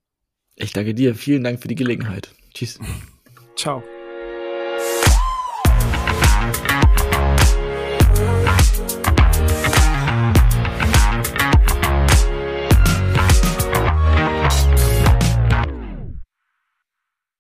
Ich 0.55 0.73
danke 0.73 0.95
dir. 0.95 1.15
Vielen 1.15 1.45
Dank 1.45 1.61
für 1.61 1.69
die 1.69 1.75
Gelegenheit. 1.75 2.35
Tschüss. 2.55 2.79
Ciao. 3.57 3.83